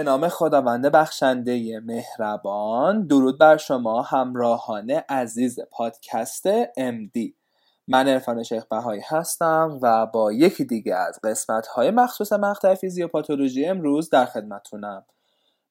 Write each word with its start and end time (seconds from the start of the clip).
به 0.00 0.04
نام 0.04 0.28
خداوند 0.28 0.86
بخشنده 0.86 1.80
مهربان 1.80 3.06
درود 3.06 3.38
بر 3.38 3.56
شما 3.56 4.02
همراهان 4.02 4.90
عزیز 4.90 5.60
پادکست 5.70 6.64
MD 6.66 7.32
من 7.88 8.08
عرفان 8.08 8.42
شیخ 8.42 8.64
بهایی 8.64 9.02
هستم 9.08 9.78
و 9.82 10.06
با 10.06 10.32
یکی 10.32 10.64
دیگه 10.64 10.94
از 10.94 11.18
قسمت 11.24 11.66
های 11.66 11.90
مخصوص 11.90 12.32
مقطع 12.32 12.74
فیزیوپاتولوژی 12.74 13.66
امروز 13.66 14.10
در 14.10 14.24
خدمتتونم 14.24 15.04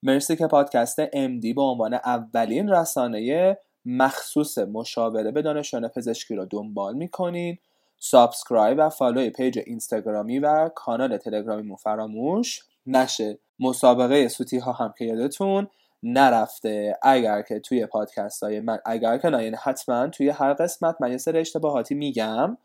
مرسی 0.03 0.35
که 0.35 0.47
پادکست 0.47 1.05
MD 1.05 1.53
به 1.55 1.61
عنوان 1.61 1.93
اولین 1.93 2.69
رسانه 2.69 3.57
مخصوص 3.85 4.57
مشاوره 4.57 5.31
به 5.31 5.41
دانشجویان 5.41 5.87
پزشکی 5.87 6.35
رو 6.35 6.45
دنبال 6.45 6.95
می‌کنین. 6.95 7.57
subscribe 7.99 8.77
و 8.79 8.89
follow 8.89 9.29
ی 9.29 9.35
page 9.35 9.59
اینستاگرامی 9.65 10.39
و 10.39 10.69
کانال 10.75 11.17
تلگرامی 11.17 11.77
فراموش 11.77 12.68
نشه. 12.89 13.39
مسابقه 13.59 14.27
سوتی 14.27 14.57
ها 14.57 14.71
هم 14.71 14.93
که 14.97 15.05
یادتون 15.05 15.67
نرفته. 16.03 16.97
اگر 17.01 17.41
که 17.41 17.59
توی 17.59 17.85
پادکست 17.85 18.43
های 18.43 18.59
من 18.59 18.79
اگر 18.85 19.17
که 19.17 19.29
نه 19.29 19.43
یعنی 19.43 19.55
حتما 19.63 20.07
توی 20.07 20.29
هر 20.29 20.53
قسمت 20.53 20.95
من 20.99 21.11
یه 21.11 21.17
سر 21.17 21.37
اشتباهاتی 21.37 21.95
میگم. 21.95 22.57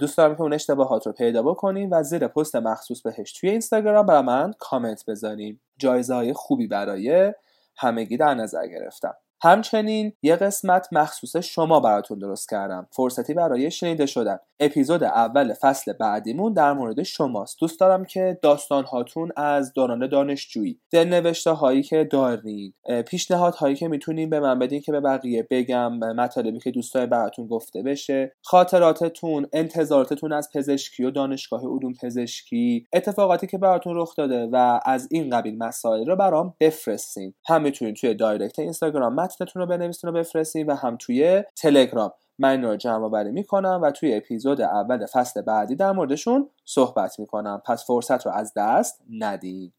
دوست 0.00 0.18
دارم 0.18 0.34
که 0.34 0.40
اون 0.40 0.52
اشتباهات 0.52 1.06
رو 1.06 1.12
پیدا 1.12 1.42
بکنیم 1.42 1.90
و 1.92 2.02
زیر 2.02 2.28
پست 2.28 2.56
مخصوص 2.56 3.02
بهش 3.02 3.32
توی 3.32 3.50
اینستاگرام 3.50 4.06
برای 4.06 4.22
من 4.22 4.52
کامنت 4.58 5.04
بذاریم 5.06 5.60
جایزه 5.78 6.14
های 6.14 6.32
خوبی 6.32 6.66
برای 6.66 7.32
همگی 7.76 8.16
در 8.16 8.34
نظر 8.34 8.66
گرفتم. 8.66 9.14
همچنین 9.42 10.12
یه 10.22 10.36
قسمت 10.36 10.88
مخصوص 10.92 11.36
شما 11.36 11.80
براتون 11.80 12.18
درست 12.18 12.50
کردم. 12.50 12.86
فرصتی 12.90 13.34
برای 13.34 13.70
شنیده 13.70 14.06
شدن. 14.06 14.38
اپیزود 14.60 15.04
اول 15.04 15.54
فصل 15.60 15.92
بعدیمون 15.92 16.52
در 16.52 16.72
مورد 16.72 17.02
شماست. 17.02 17.60
دوست 17.60 17.80
دارم 17.80 18.04
که 18.04 18.38
داستان 18.42 18.84
هاتون 18.84 19.32
از 19.36 19.72
دوران 19.72 20.08
دانشجویی 20.08 20.80
نوشته 20.92 21.50
هایی 21.50 21.82
که 21.82 22.04
دارین 22.04 22.72
پیشنهاد 23.06 23.54
هایی 23.54 23.76
که 23.76 23.88
می‌تونین 23.88 24.30
به 24.30 24.40
من 24.40 24.58
بدین 24.58 24.80
که 24.80 24.92
به 24.92 25.00
بقیه 25.00 25.46
بگم 25.50 25.98
مطالبی 25.98 26.58
که 26.58 26.70
دوستای 26.70 27.06
براتون 27.06 27.46
گفته 27.46 27.82
بشه. 27.82 28.32
خاطراتتون 28.42 29.46
انتظاراتتون 29.52 30.32
از 30.32 30.48
پزشکی 30.54 31.04
و 31.04 31.10
دانشگاه 31.10 31.60
علوم 31.60 31.92
پزشکی 32.02 32.86
اتفاقاتی 32.92 33.46
که 33.46 33.58
براتون 33.58 33.96
رخ 33.96 34.16
داده 34.16 34.48
و 34.52 34.80
از 34.84 35.08
این 35.10 35.30
قبیل 35.30 35.58
مسائل 35.58 36.06
رو 36.06 36.16
برام 36.16 36.54
بفرستین. 36.60 37.34
هم 37.48 37.62
می‌تونین 37.62 37.94
توی 37.94 38.14
دایرکت 38.14 38.58
اینستاگرام 38.58 39.14
متنتون 39.28 39.62
رو 39.62 39.68
بنویسین 39.68 40.10
و 40.10 40.12
بفرستین 40.12 40.66
و 40.66 40.74
هم 40.74 40.96
توی 40.96 41.44
تلگرام. 41.56 42.12
من 42.38 42.50
این 42.50 42.64
رو 42.64 42.76
جمع 42.76 43.04
آوری 43.04 43.30
می‌کنم 43.30 43.80
و 43.82 43.90
توی 43.90 44.14
اپیزود 44.14 44.60
اول 44.60 45.06
فصل 45.06 45.42
بعدی 45.42 45.76
در 45.76 45.92
موردشون 45.92 46.50
صحبت 46.64 47.18
می‌کنم. 47.18 47.62
پس 47.66 47.86
فرصت 47.86 48.26
رو 48.26 48.32
از 48.32 48.52
دست 48.56 49.02
ندید 49.10 49.74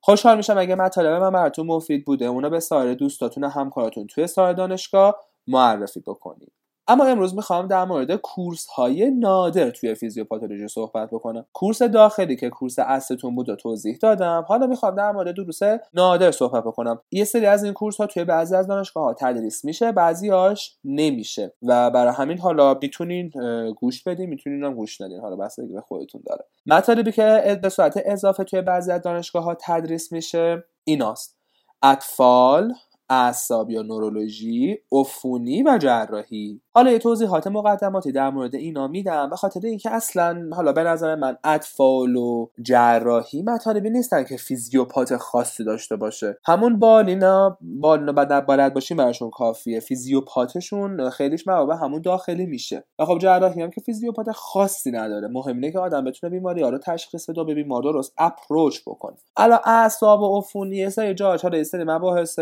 خوشحال 0.00 0.36
میشم 0.36 0.58
اگه 0.58 0.74
مطالب 0.74 1.22
من 1.22 1.30
براتون 1.30 1.66
مفید 1.66 2.04
بوده. 2.04 2.24
اونو 2.24 2.50
به 2.50 2.60
سایر 2.60 2.94
دوستاتون 2.94 3.44
و 3.44 3.48
همکاراتون 3.48 4.06
توی 4.06 4.26
سایر 4.26 4.52
دانشگاه 4.52 5.16
معرفی 5.46 6.00
بکنید 6.00 6.52
اما 6.88 7.04
امروز 7.04 7.34
می‌خوام 7.34 7.66
در 7.66 7.84
مورد 7.84 8.16
کورس 8.16 8.66
های 8.66 9.10
نادر 9.10 9.70
توی 9.70 9.94
فیزیوپاتولوژی 9.94 10.68
صحبت 10.68 11.10
بکنم. 11.10 11.46
کورس 11.52 11.82
داخلی 11.82 12.36
که 12.36 12.50
کورس 12.50 12.78
اصلتون 12.78 13.34
بود 13.34 13.48
و 13.48 13.56
توضیح 13.56 13.98
دادم. 14.02 14.44
حالا 14.48 14.66
می‌خوام 14.66 14.94
در 14.94 15.12
مورد 15.12 15.34
دروس 15.34 15.60
نادر 15.94 16.30
صحبت 16.30 16.64
بکنم. 16.64 17.00
یه 17.10 17.24
سری 17.24 17.46
از 17.46 17.64
این 17.64 17.72
کورس 17.72 17.96
ها 17.96 18.06
توی 18.06 18.24
بعضی 18.24 18.56
از 18.56 18.66
دانشگاه 18.66 19.04
ها 19.04 19.14
تدریس 19.14 19.64
میشه 19.64 19.92
بعضیاش 19.92 20.76
نمیشه. 20.84 21.54
و 21.62 21.90
برای 21.90 22.12
همین 22.12 22.38
حالا 22.38 22.78
می‌تونین 22.82 23.30
گوش 23.76 24.02
بدین 24.02 24.28
می‌تونین 24.28 24.64
هم 24.64 24.74
گوش 24.74 25.00
ندین. 25.00 25.20
حالا 25.20 25.36
بس 25.36 25.60
به 25.60 25.80
خودتون 25.80 26.22
داره. 26.26 26.44
مطالبی 26.66 27.12
که 27.12 27.58
به 27.62 27.68
صورت 27.68 28.02
اضافه 28.04 28.44
توی 28.44 28.62
بعضی 28.62 28.92
از 28.92 29.02
دانشگاه 29.02 29.44
ها 29.44 29.56
تدریس 29.60 30.12
میشه 30.12 30.64
ایناست. 30.84 31.36
اطفال 31.82 32.72
اعصاب 33.08 33.70
یا 33.70 33.82
نورولوژی، 33.82 34.78
عفونی 34.92 35.62
و 35.62 35.78
جراحی. 35.78 36.60
حالا 36.74 36.90
یه 36.90 36.98
توضیحات 36.98 37.46
مقدماتی 37.46 38.12
در 38.12 38.30
مورد 38.30 38.54
اینا 38.54 38.88
میدم 38.88 39.30
به 39.30 39.36
خاطر 39.36 39.60
اینکه 39.66 39.90
اصلا 39.90 40.42
حالا 40.52 40.72
به 40.72 40.82
نظر 40.82 41.14
من 41.14 41.36
اطفال 41.44 42.16
و 42.16 42.46
جراحی 42.62 43.42
مطالبی 43.42 43.90
نیستن 43.90 44.24
که 44.24 44.36
فیزیوپات 44.36 45.16
خاصی 45.16 45.64
داشته 45.64 45.96
باشه. 45.96 46.38
همون 46.44 46.78
بالینا 46.78 47.58
بالینا 47.60 48.12
بعد 48.12 48.46
بلد 48.46 48.74
باشیم 48.74 48.96
براشون 48.96 49.30
کافیه. 49.30 49.80
فیزیوپاتشون 49.80 51.10
خیلیش 51.10 51.48
موابع 51.48 51.74
همون 51.74 52.02
داخلی 52.02 52.46
میشه. 52.46 52.84
و 52.98 53.04
خب 53.04 53.18
جراحی 53.18 53.62
هم 53.62 53.70
که 53.70 53.80
فیزیوپات 53.80 54.30
خاصی 54.30 54.90
نداره. 54.90 55.28
مهم 55.28 55.54
اینه 55.54 55.72
که 55.72 55.78
آدم 55.78 56.04
بتونه 56.04 56.30
بیماری 56.30 56.62
ها 56.62 56.68
رو 56.68 56.78
تشخیص 56.78 57.30
بده 57.30 57.44
به 57.44 57.54
بیمار 57.54 57.82
درست 57.82 58.14
اپروچ 58.18 58.80
بکنه. 58.86 59.16
الان 59.36 59.58
اعصاب 59.64 60.20
و 60.20 60.38
عفونی 60.38 60.90
سری 60.90 61.14
جاها 61.14 61.36
حالا 61.42 61.64
سری 61.64 61.84
مباحث 61.84 62.38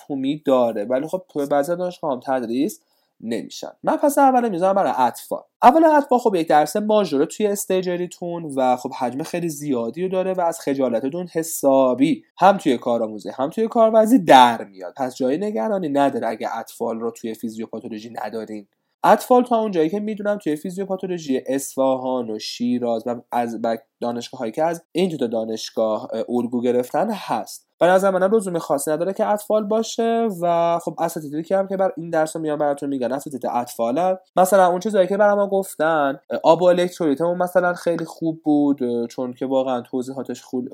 مفهومی 0.00 0.42
داره. 0.44 0.84
ولی 0.84 1.06
خب 1.06 1.22
تو 1.28 1.46
بعضی 1.46 1.76
دانشگاه 1.76 2.12
هم 2.12 2.20
تدریس 2.20 2.80
نمیشن. 3.20 3.70
من 3.82 3.96
پس 3.96 4.18
اول 4.18 4.48
می‌ذارم 4.48 4.74
برای 4.74 4.92
اطفال. 4.96 5.42
اول 5.62 5.84
اطفال 5.84 6.18
خب 6.18 6.34
یک 6.34 6.48
درس 6.48 6.76
major 6.76 7.18
ه 7.18 7.26
توی 7.26 7.46
stager 7.46 8.05
یتون 8.05 8.44
و 8.56 8.76
خب 8.76 8.92
حجم 8.92 9.22
خیلی 9.22 9.48
زیادی 9.48 10.02
رو 10.02 10.08
داره 10.08 10.32
و 10.32 10.40
از 10.40 10.60
خجالتتون 10.60 11.28
حسابی. 11.32 12.24
هم 12.38 12.56
توی 12.56 12.78
کارآموزی 12.78 13.30
هم 13.30 13.50
توی 13.50 13.68
کارورزی 13.68 14.18
در 14.18 14.64
میاد. 14.64 14.94
پس 14.96 15.16
جای 15.16 15.38
نگرانی 15.38 15.88
نداره 15.88 16.28
اگه 16.28 16.58
اطفال 16.58 17.00
رو 17.00 17.10
توی 17.10 17.34
فیزیوپاتولوژی 17.34 18.10
ندارین. 18.24 18.66
اطفال 19.04 19.44
تا 19.44 19.60
اونجایی 19.60 19.90
که 19.90 20.00
می‌دونم 20.00 20.38
توی 20.38 20.56
فیزیوپاتولوژی 20.56 21.42
اصفهان 21.46 22.30
و 22.30 22.38
شیراز 22.38 23.02
و 23.06 23.20
از 23.32 23.62
دانشگاه 24.00 24.38
هایی 24.38 24.52
که 24.52 24.64
از 24.64 24.82
این 24.92 25.16
دو 25.16 25.26
دانشگاه 25.26 26.08
الگو 26.28 26.60
گرفتن 26.60 27.10
هست. 27.10 27.70
به 27.80 27.86
نظر 27.86 28.10
من 28.10 28.22
لزوم 28.22 28.58
خاصی 28.58 28.90
نداره 28.90 29.12
که 29.12 29.26
اطفال 29.26 29.64
باشه 29.64 30.28
و 30.42 30.78
خب 30.84 30.94
اساتیدی 30.98 31.42
که 31.42 31.56
هم 31.56 31.68
که 31.68 31.76
بر 31.76 31.92
این 31.96 32.10
درس 32.10 32.36
میان 32.36 32.58
براتون 32.58 32.88
میگن 32.88 33.12
اساتید 33.12 33.46
اطفال 33.46 34.16
مثلا 34.36 34.66
اون 34.66 34.80
چیزایی 34.80 35.08
که 35.08 35.16
برای 35.16 35.34
ما 35.34 35.46
گفتن 35.46 36.18
آب 36.42 36.62
و 36.62 36.64
الکترولیتمون 36.64 37.38
مثلا 37.38 37.74
خیلی 37.74 38.04
خوب 38.04 38.40
بود 38.42 39.06
چون 39.06 39.32
که 39.32 39.46
واقعا 39.46 39.80
توضیحاتش 39.80 40.42
خود 40.42 40.70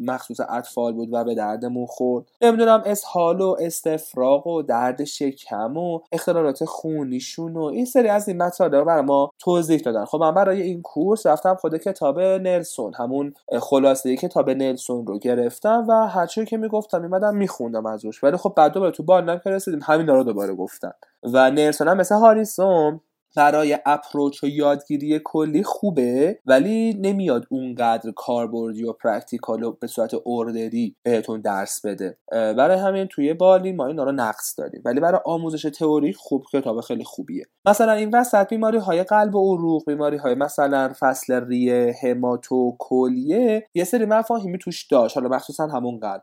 مخصوص 0.00 0.40
اطفال 0.48 0.92
بود 0.92 1.08
و 1.12 1.24
به 1.24 1.34
دردمون 1.34 1.86
خورد. 1.86 2.24
نمی‌دونم 2.40 2.82
اسهال 2.86 3.40
و 3.40 3.56
استفراغ 3.60 4.46
و 4.46 4.62
درد 4.62 5.04
شکم 5.04 5.76
و 5.76 6.00
اختلالات 6.12 6.64
خونیشون 6.64 7.56
و 7.56 7.62
این 7.62 7.84
سری 7.84 8.08
از 8.08 8.28
این 8.28 8.42
مطالب 8.42 8.84
برای 8.84 9.02
ما 9.02 9.30
توضیح 9.38 9.80
دادن. 9.80 10.04
خب 10.04 10.18
من 10.20 10.34
برای 10.34 10.62
این 10.62 10.82
course 10.82 11.26
رفتم 11.26 11.54
خود 11.54 11.76
کتاب 11.76 12.20
نلسون 12.68 12.94
همون 12.94 13.34
خلاصه 13.60 14.16
کتاب 14.16 14.50
نلسون 14.50 15.06
رو 15.06 15.18
گرفتم 15.18 15.86
و 15.88 15.92
هرچی 15.92 16.44
که 16.44 16.56
می‌گفتن 16.56 17.00
میمدم 17.00 17.36
میخوندم 17.36 17.86
از 17.86 18.04
روش 18.04 18.24
ولی 18.24 18.36
خب 18.36 18.52
بعد 18.56 18.72
دوباره 18.72 18.92
تو 18.92 19.02
بالینم 19.02 19.38
که 19.38 19.50
رسیدیم. 19.50 19.80
همین 19.82 20.06
رو 20.06 20.24
دوباره 20.24 20.54
گفتن. 20.54 20.92
و 21.22 21.50
نلسون 21.50 21.88
هم 21.88 21.96
مثل 21.96 22.14
هاریسون 22.14 23.00
برای 23.38 23.78
approach 23.86 24.44
و 24.44 24.46
یادگیری 24.46 25.20
کلی 25.24 25.62
خوبه 25.62 26.38
ولی 26.46 26.94
نمیاد 26.94 27.44
اونقدر 27.50 28.10
کاربردی 28.16 28.84
و 28.84 28.92
practical 28.92 29.62
و 29.62 29.72
به 29.72 29.86
صورت 29.86 30.14
order 30.14 30.82
ی 30.82 30.96
بهتون 31.02 31.40
درس 31.40 31.86
بده. 31.86 32.18
برای 32.32 32.78
همین 32.78 33.06
توی 33.06 33.34
بالین 33.34 33.72
ما 33.72 33.86
اینا 33.86 34.04
رو 34.04 34.12
نقص 34.12 34.58
داریم. 34.58 34.82
ولی 34.84 35.00
برای 35.00 35.20
آموزش 35.24 35.62
تئوری 35.62 36.12
خوب 36.12 36.44
کتاب 36.52 36.80
خیلی 36.80 37.04
خوبیه. 37.04 37.44
مثلا 37.66 37.92
این 37.92 38.10
وسط 38.14 38.48
بیماری 38.48 38.78
های 38.78 39.02
قلب 39.02 39.34
و 39.34 39.54
عروق 39.54 39.82
بیماری 39.86 40.16
های 40.16 40.34
مثلا 40.34 40.92
فصل 40.98 41.46
ریه 41.46 41.94
هماتو 42.02 42.76
کلیه 42.78 43.68
یه 43.74 43.84
سری 43.84 44.04
مفاهیمی 44.04 44.58
توش 44.58 44.86
داشت. 44.86 45.16
حالا 45.16 45.28
مخصوصا 45.28 45.66
همون 45.66 46.00
قلب. 46.00 46.22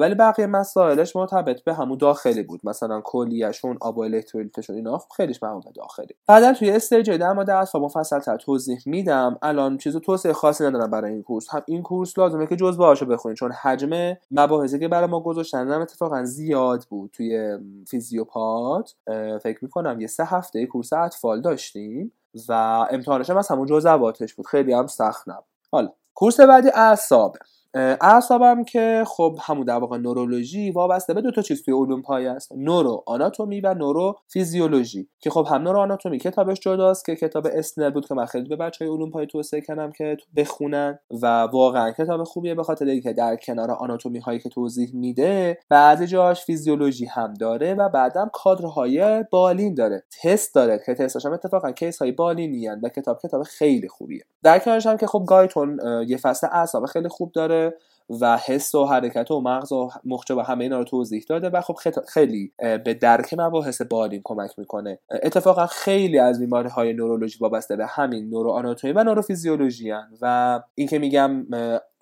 ولی 0.00 0.14
بقیه 0.14 0.46
مسائلش 0.46 1.16
مرتبط 1.16 1.64
به 1.64 1.74
همون 1.74 1.98
داخلی 1.98 2.42
بود. 2.42 2.60
مثلا 2.64 3.00
کلیهشون 3.04 3.78
آب 3.80 3.98
و 3.98 4.00
الکترولیتشون 4.00 4.76
اینا 4.76 4.98
خیلیش 5.16 5.42
مربوط 5.42 5.64
داخلی. 5.74 6.14
بعدا 6.42 6.58
توی 6.58 6.70
استیج 6.70 7.10
در 7.10 7.32
مورد 7.32 7.50
اصلا 7.50 7.80
مفصل 7.80 8.18
تر 8.18 8.36
توضیح 8.36 8.78
میدم. 8.86 9.38
الان 9.42 9.78
چیز 9.78 9.96
توصیه 9.96 10.32
خاصی 10.32 10.64
ندارم 10.64 10.90
برای 10.90 11.12
این 11.12 11.22
کورس. 11.22 11.48
هم 11.50 11.62
این 11.66 11.82
کورس 11.82 12.18
لازمه 12.18 12.46
که 12.46 12.56
جزء 12.56 12.82
هاشو 12.82 13.06
بخونید 13.06 13.38
چون 13.38 13.52
حجم 13.52 14.16
مباحثی 14.30 14.78
که 14.78 14.88
برای 14.88 15.06
ما 15.06 15.20
گذاشتن 15.20 15.70
هم 15.70 15.80
اتفاقا 15.80 16.24
زیاد 16.24 16.84
بود 16.90 17.10
توی 17.12 17.58
فیزیوپات. 17.88 18.94
فکر 19.42 19.58
می‌کنم 19.62 20.00
یه 20.00 20.06
سه 20.06 20.24
هفته 20.24 20.66
course 20.66 20.92
اطفال 20.92 21.40
داشتیم 21.40 22.12
و 22.48 22.52
امتحانش 22.90 23.30
هم 23.30 23.36
از 23.36 23.48
همون 23.48 23.66
جزواتش 23.66 24.34
بود. 24.34 24.46
خیلی 24.46 24.72
هم 24.72 24.86
سخت 24.86 25.28
نبود. 25.28 25.44
حالا 25.72 25.92
course 26.14 26.40
بعدی 26.40 26.68
اعصابه. 26.74 27.38
اعصابم 27.74 28.64
که 28.64 29.04
خب 29.06 29.38
همون 29.42 29.64
در 29.64 29.78
واقع 29.78 29.98
نورولوژی 29.98 30.70
وابسته 30.70 31.14
به 31.14 31.20
دو 31.20 31.30
تا 31.30 31.42
چیز 31.42 31.62
توی 31.62 31.74
علوم 31.74 32.02
پایه 32.02 32.30
است. 32.30 32.52
نورو 32.52 33.04
آناتومی 33.06 33.60
و 33.60 33.74
نورو 33.74 34.16
فیزیولوژی 34.28 35.08
که 35.20 35.30
خب 35.30 35.46
هم 35.50 35.62
نورو 35.62 35.78
آناتومی 35.78 36.18
کتابش 36.18 36.60
جداست 36.60 37.04
که 37.04 37.16
کتاب 37.16 37.46
اسنل 37.52 37.90
بود 37.90 38.06
که 38.06 38.14
من 38.14 38.26
خیلی 38.26 38.48
به 38.48 38.56
بچه 38.56 38.84
های 38.84 38.94
علوم 38.94 39.10
پایه 39.10 39.26
توصیه 39.26 39.60
کردم 39.60 39.92
که 39.92 40.16
بخونن 40.36 40.98
و 41.22 41.26
واقعا 41.42 41.90
کتاب 41.90 42.24
خوبیه 42.24 42.54
به 42.54 42.62
خاطر 42.62 42.84
اینکه 42.84 43.12
در 43.12 43.36
کنار 43.36 43.70
آناتومی 43.70 44.18
هایی 44.18 44.38
که 44.38 44.48
توضیح 44.48 44.90
میده 44.94 45.58
بعضی 45.68 46.06
جاش 46.06 46.44
فیزیولوژی 46.44 47.06
هم 47.06 47.34
داره 47.34 47.74
و 47.74 47.88
بعدم 47.88 48.30
کادرهای 48.32 49.24
بالین 49.30 49.74
داره. 49.74 50.02
تست 50.22 50.54
داره 50.54 50.82
که 50.86 50.94
تستش 50.94 51.26
هم 51.26 51.32
اتفاقا 51.32 51.72
case 51.72 51.98
های 51.98 52.12
بالینی 52.12 52.68
و 52.68 52.88
کتاب 52.88 53.18
کتاب 53.22 53.42
خیلی 53.42 53.88
خوبیه. 53.88 54.24
در 54.42 54.58
کنارش 54.58 54.86
هم 54.86 54.96
که 54.96 55.06
خب 55.06 55.24
گایتون 55.26 55.80
یه 56.08 56.16
فصل 56.16 56.46
اعصاب 56.52 56.86
خیلی 56.86 57.08
خوب 57.08 57.32
داره 57.32 57.74
و 58.20 58.38
حس 58.38 58.74
و 58.74 58.84
حرکت 58.84 59.30
و 59.30 59.40
مغز 59.40 59.72
و 59.72 59.88
مخچه 60.04 60.34
و 60.34 60.40
همه 60.40 60.64
اینا 60.64 60.78
رو 60.78 60.84
توضیح 60.84 61.24
داده 61.28 61.48
و 61.48 61.60
خب 61.60 61.74
خیلی 62.08 62.52
به 62.58 62.94
درک 62.94 63.34
مباحث 63.38 63.82
بالین 63.82 64.20
کمک 64.24 64.58
می‌کنه. 64.58 64.98
اتفاقا 65.22 65.66
خیلی 65.66 66.18
از 66.18 66.40
بیماری 66.40 66.68
های 66.68 66.92
نورولوژی 66.92 67.38
وابسته 67.40 67.76
به 67.76 67.86
همین 67.86 68.30
نورو 68.30 68.74
و 68.82 69.04
نوروفیزیولوژی 69.04 69.92
و 70.20 70.60
اینکه 70.74 70.98
میگم 70.98 71.46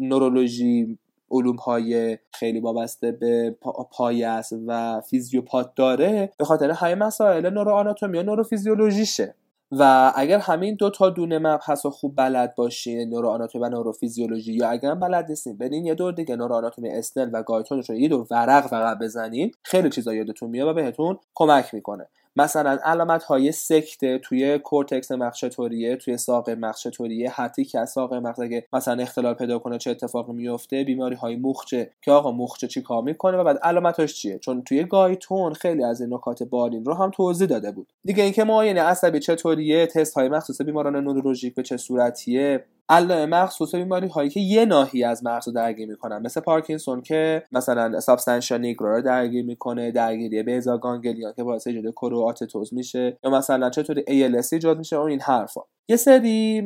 نورولوژی 0.00 0.98
علوم 1.30 1.56
های 1.56 2.18
خیلی 2.32 2.60
وابسته 2.60 3.12
به 3.12 3.56
پایس 3.90 4.52
و 4.66 5.00
فیزیوپات 5.00 5.74
داره 5.76 6.32
به 6.38 6.44
خاطر 6.44 6.70
همه 6.70 6.94
مسائل 6.94 7.50
نورو 7.50 7.70
آناتومی 7.70 8.18
و 8.18 8.22
نوروفیزیولوژیشه. 8.22 9.34
و 9.72 10.12
اگر 10.16 10.38
همین 10.38 10.74
دو 10.74 10.90
تا 10.90 11.10
دونه 11.10 11.38
مبحث 11.38 11.84
رو 11.84 11.90
خوب 11.90 12.16
بلد 12.16 12.54
باشین 12.54 13.08
نورو 13.08 13.28
آناتومی 13.28 13.64
و 13.64 13.68
نوروفیزیولوژی 13.68 14.52
یا 14.52 14.68
اگر 14.70 14.94
بلد 14.94 15.28
نیستین 15.28 15.58
برین 15.58 15.84
یه 15.86 15.94
دور 15.94 16.12
دیگه 16.12 16.36
نورو 16.36 16.54
آناتومی 16.54 16.90
اسنل 16.90 17.30
و 17.32 17.42
گایتونش 17.42 17.90
رو 17.90 17.96
یه 17.96 18.08
دور 18.08 18.26
ورق 18.30 18.66
فقط 18.66 18.98
بزنین 18.98 19.52
خیلی 19.62 19.90
چیزا 19.90 20.14
یادتون 20.14 20.50
میاد 20.50 20.68
و 20.68 20.74
بهتون 20.74 21.18
کمک 21.34 21.74
می‌کنه. 21.74 22.08
مثلا 22.36 22.78
علامت 22.84 23.22
های 23.22 23.52
سکته 23.52 24.18
توی 24.18 24.58
کورتکس 24.58 25.12
مخ 25.12 25.38
چطوریه 25.38 25.96
توی 25.96 26.16
ساق 26.16 26.50
مخ 26.50 26.74
چطوریه 26.74 27.30
حتی 27.30 27.64
که 27.64 27.84
ساق 27.84 28.14
مغز 28.14 28.40
اگه 28.40 28.66
مثلا 28.72 29.02
اختلال 29.02 29.34
پیدا 29.34 29.58
کنه 29.58 29.78
چه 29.78 29.90
اتفاقی 29.90 30.32
میفته 30.32 30.84
بیماری 30.84 31.16
های 31.16 31.36
مخچه 31.36 31.90
که 32.02 32.10
آقا 32.10 32.32
مخچه 32.32 32.68
چی 32.68 32.82
کار 32.82 33.02
می‌کنه 33.02 33.36
و 33.36 33.44
بعد 33.44 33.58
علامتش 33.58 34.14
چیه؟ 34.14 34.38
چون 34.38 34.62
توی 34.62 34.84
گایتون 34.84 35.54
خیلی 35.54 35.84
از 35.84 36.00
این 36.00 36.14
نکات 36.14 36.42
بالین 36.42 36.84
رو 36.84 36.94
هم 36.94 37.10
توضیح 37.10 37.48
داده 37.48 37.70
بود. 37.70 37.92
دیگه 38.04 38.22
اینکه 38.22 38.44
معاینه 38.44 38.82
عصبی 38.82 39.20
چطوریه 39.20 39.86
تست 39.86 40.14
های 40.14 40.28
مخصوص 40.28 40.62
بیماران 40.62 40.96
نورولوژیک 40.96 41.54
به 41.54 41.62
چه 41.62 41.76
صورتیه 41.76 42.64
علائم 42.90 43.28
مخصوص 43.28 43.74
بیماری 43.74 44.08
هایی 44.08 44.30
که 44.30 44.40
یه 44.40 44.64
ناحیه 44.64 45.06
از 45.08 45.24
مغز 45.24 45.48
رو 45.48 45.54
درگیر 45.54 45.88
می‌کنن. 45.88 46.22
مثل 46.22 46.40
پارکینسون 46.40 47.02
که 47.02 47.42
مثلا 47.52 48.00
سابستانشیا 48.00 48.56
نیگرا 48.56 48.96
رو 48.96 49.02
درگیر 49.02 49.44
می‌کنه 49.44 49.90
درگیری 49.92 50.42
بیزا 50.42 50.78
گانگلیان 50.78 51.32
که 51.36 51.42
باعث 51.44 51.66
ایجاد 51.66 51.94
آتتوز 52.24 52.74
میشه 52.74 53.18
یا 53.24 53.30
مثلا 53.30 53.70
چطوری 53.70 54.02
ALS 54.02 54.52
ایجاد 54.52 54.78
میشه. 54.78 54.96
و 54.96 55.00
این 55.00 55.20
حرفا. 55.20 55.60
یه 55.90 55.96
سری 55.96 56.60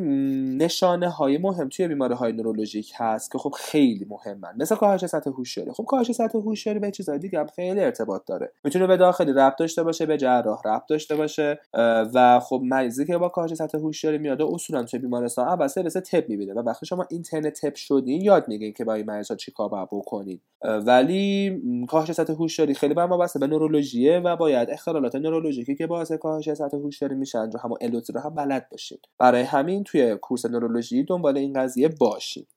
نشانه 0.58 1.08
های 1.08 1.38
مهم 1.38 1.68
توی 1.68 1.88
بیماری 1.88 2.14
های 2.14 2.32
نورولوژیک 2.32 2.92
هست 2.96 3.32
که 3.32 3.38
خب 3.38 3.50
خیلی 3.50 4.06
مهمن. 4.08 4.54
مثل 4.56 4.76
کاهش 4.76 5.06
سطح 5.06 5.30
هوشیاری. 5.30 5.70
خب 5.72 5.84
کاهش 5.84 6.12
سطح 6.12 6.38
هوشیاری 6.38 6.78
به 6.78 6.90
چیزهای 6.90 7.18
دیگه 7.18 7.38
هم 7.38 7.46
خیلی 7.46 7.80
ارتباط 7.80 8.22
داره. 8.26 8.52
می‌تونه 8.64 8.86
به 8.86 8.96
داخلی 8.96 9.32
ربط 9.32 9.56
داشته 9.56 9.82
باشه 9.82 10.06
به 10.06 10.16
جراح 10.16 10.60
ربط 10.64 10.86
داشته 10.88 11.16
باشه 11.16 11.60
و 12.14 12.40
خب 12.40 12.60
مریضی 12.64 13.06
که 13.06 13.18
با 13.18 13.28
کاهش 13.28 13.54
سطح 13.54 13.78
هوشیاری 13.78 14.18
میاد 14.18 14.42
اصولا 14.42 14.82
توی 14.82 15.00
بیمارستان 15.00 15.48
اول 15.48 15.66
سرویس 15.66 15.92
تپ 15.92 16.28
می‌بینه. 16.28 16.52
و 16.52 16.58
وقتی 16.58 16.86
شما 16.86 17.06
اینترنت 17.10 17.60
تپ 17.60 17.74
شدین 17.74 18.20
یاد 18.20 18.48
میگین 18.48 18.72
که 18.72 18.84
با 18.84 18.94
این 18.94 19.06
مریضا 19.06 19.34
چیکار 19.34 19.68
باید 19.68 19.88
بکنین. 19.92 20.40
ولی 20.86 21.62
کاهش 21.88 22.12
سطح 22.12 22.32
هوشیاری 22.32 22.74
خیلی 22.74 22.94
بر 22.94 23.02
واسه 23.02 23.38
به 23.38 23.46
نورولوژیه 23.46 24.18
و 24.18 24.36
باید 24.36 24.70
اختلالات 24.70 25.14
نورولوژیکی 25.14 25.74
که 25.74 25.86
باعث 25.86 26.12
کاهش 26.12 26.54
سطح 26.54 26.76
هوشیاری 26.76 27.14
میشن 27.14 27.50
رو 27.50 27.60
همون 27.60 27.78
الوتی 27.80 28.12
رو 28.12 28.20
هم 28.20 28.34
بلد 28.34 28.68
باشید 28.70 29.00
برای 29.18 29.42
همین 29.42 29.84
توی 29.84 30.16
کورس 30.16 30.46
نورولوژی 30.46 31.04
دنبال 31.04 31.38
این 31.38 31.52
قضیه 31.52 31.88
باشید 31.88 32.48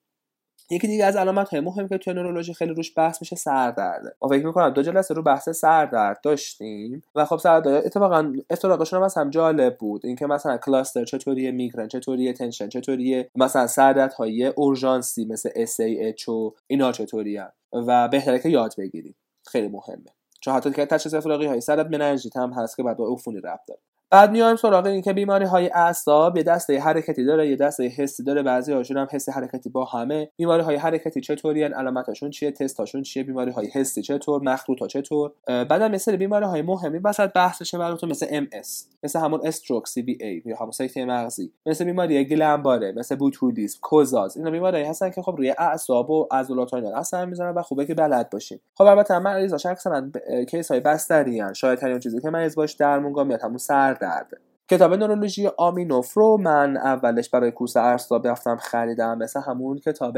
یکی 0.70 0.88
دیگه 0.88 1.06
از 1.06 1.16
علامت 1.16 1.50
های 1.50 1.60
مهم 1.60 1.88
که 1.88 1.98
توی 1.98 2.14
نورولوژی 2.14 2.54
خیلی 2.54 2.74
روش 2.74 2.94
بحث 2.98 3.22
میشه 3.22 3.36
سردرده. 3.36 4.16
ما 4.22 4.28
فکر 4.28 4.46
می‌کنم 4.46 4.70
دو 4.70 4.82
جلسه 4.82 5.14
رو 5.14 5.22
بحث 5.22 5.50
سردرد 5.50 6.22
داشتیم 6.24 7.02
و 7.16 7.26
خب 7.26 7.38
سردرد 7.38 7.86
اتفاقا 7.86 8.34
افتراقشون 8.50 9.00
هم 9.00 9.06
مثلا 9.06 9.30
جالب 9.30 9.78
بود. 9.78 10.06
اینکه 10.06 10.26
مثلا 10.26 10.58
کلاستر 10.58 11.06
چطوریه 11.06 11.52
میگرن 11.52 11.88
چطوریه 11.88 12.34
تنشن 12.34 12.70
چطوریه 12.70 13.30
مثلا 13.36 13.68
سردرد 13.68 14.14
های 14.14 14.46
اورژانسی 14.46 15.26
مثل 15.26 15.50
SAH 15.66 16.30
و 16.30 16.52
اینا 16.68 16.92
چطوری 16.92 17.40
و 17.74 18.08
بهتره 18.08 18.40
که 18.40 18.50
یاد 18.50 18.74
بگیریم. 18.78 19.16
خیلی 19.48 19.68
مهمه. 19.68 20.12
چون 20.42 20.54
حتی 20.54 20.72
که 20.72 20.86
تشخیص 20.86 21.14
افراقی 21.14 21.46
های 21.46 21.62
سرد 21.62 21.92
مننژیت 21.92 22.38
هم 22.38 22.54
هست 22.54 22.78
که 22.78 22.84
بعد 22.84 22.98
با 22.98 23.14
عفونی 23.14 23.38
ربط 23.38 23.66
داره. 23.68 23.82
بعد 24.10 24.32
میایم 24.32 24.56
سراغ 24.56 24.86
این 24.86 25.02
که 25.02 25.14
بیماری 25.14 25.46
های 25.46 25.70
اعصاب 25.74 26.38
یه 26.38 26.44
دسته 26.44 26.80
حرکتی 26.80 27.26
داره 27.26 27.50
یه 27.50 27.56
دسته 27.56 27.84
حسی 27.84 28.24
داره. 28.24 28.44
بعضی 28.44 28.74
هاشون 28.74 28.98
هم 28.98 29.08
حس 29.12 29.30
حرکتی 29.30 29.70
با 29.70 29.86
همه. 29.86 30.30
بیماری 30.38 30.64
های 30.64 30.76
حرکتی 30.76 31.22
چطوری 31.22 31.64
علامتشون 31.64 32.30
چیه؟ 32.30 32.52
تستاشون 32.52 33.02
چیه؟ 33.02 33.24
بیماری 33.24 33.52
های 33.52 33.68
حسی 33.68 34.02
چطور؟ 34.02 34.42
مخروطا 34.42 34.88
چطور؟ 34.88 35.32
بعدم 35.48 35.92
مثل 35.92 36.16
بیماری 36.16 36.46
های 36.46 36.62
مهمی 36.62 36.98
وسط 36.98 37.34
بحثشه 37.34 37.78
براتون 37.78 38.10
مثل 38.10 38.26
ام 38.30 38.48
اس 38.52 38.88
مثل 39.04 39.20
همون 39.20 39.42
استروک 39.44 39.88
سی 39.88 40.02
بی 40.02 40.18
ای 40.22 40.42
یا 40.46 40.56
همون 40.58 40.72
سکته 40.72 41.06
مغزی 41.06 41.52
مثل 41.66 41.86
بیماری 41.86 42.26
گلمباره 42.26 42.92
مثل 42.92 43.16
بوتولیسم 43.16 43.80
کوزاز. 43.82 44.38
اینا 44.38 44.52
بیماری 44.52 44.84
هستن 44.84 45.10
که 45.10 45.22
خب 45.22 45.36
روی 45.38 45.54
اعصاب 45.58 46.10
و 46.10 46.28
عضلات 46.32 46.74
اینا 46.74 46.98
اثر 46.98 47.26
می‌ذارن 47.26 47.56
و 47.56 47.62
خوبه 47.62 47.86
که 47.86 47.94
بلد 47.94 48.30
باشین 48.30 48.60
خب 48.76 48.84
البته 48.84 49.20
مریضا 49.20 49.70
اکثرا 49.70 50.04
case 50.50 50.72
های 50.72 50.80
بستری 50.80 51.42
شایع 51.56 51.80
ترین 51.80 52.00
چیزی 52.00 52.22
که 52.22 52.30
مریض 52.30 52.56
باهاش 52.56 52.74
درمونگاه 52.74 53.24
میاد 53.24 53.42
همون 53.42 53.58
سر 53.58 53.97
درده 54.02 54.38
کتاب 54.70 54.94
نورولوژی 54.94 55.50
آمینوف 55.58 56.14
رو 56.14 56.38
من 56.38 56.78
اولش 56.78 57.30
برای 57.30 57.52
course 57.52 57.78
ارستا 57.78 58.18
رفتم 58.18 58.56
خریدم 58.56 59.18
مثل 59.18 59.40
همون 59.40 59.78
کتاب 59.78 60.18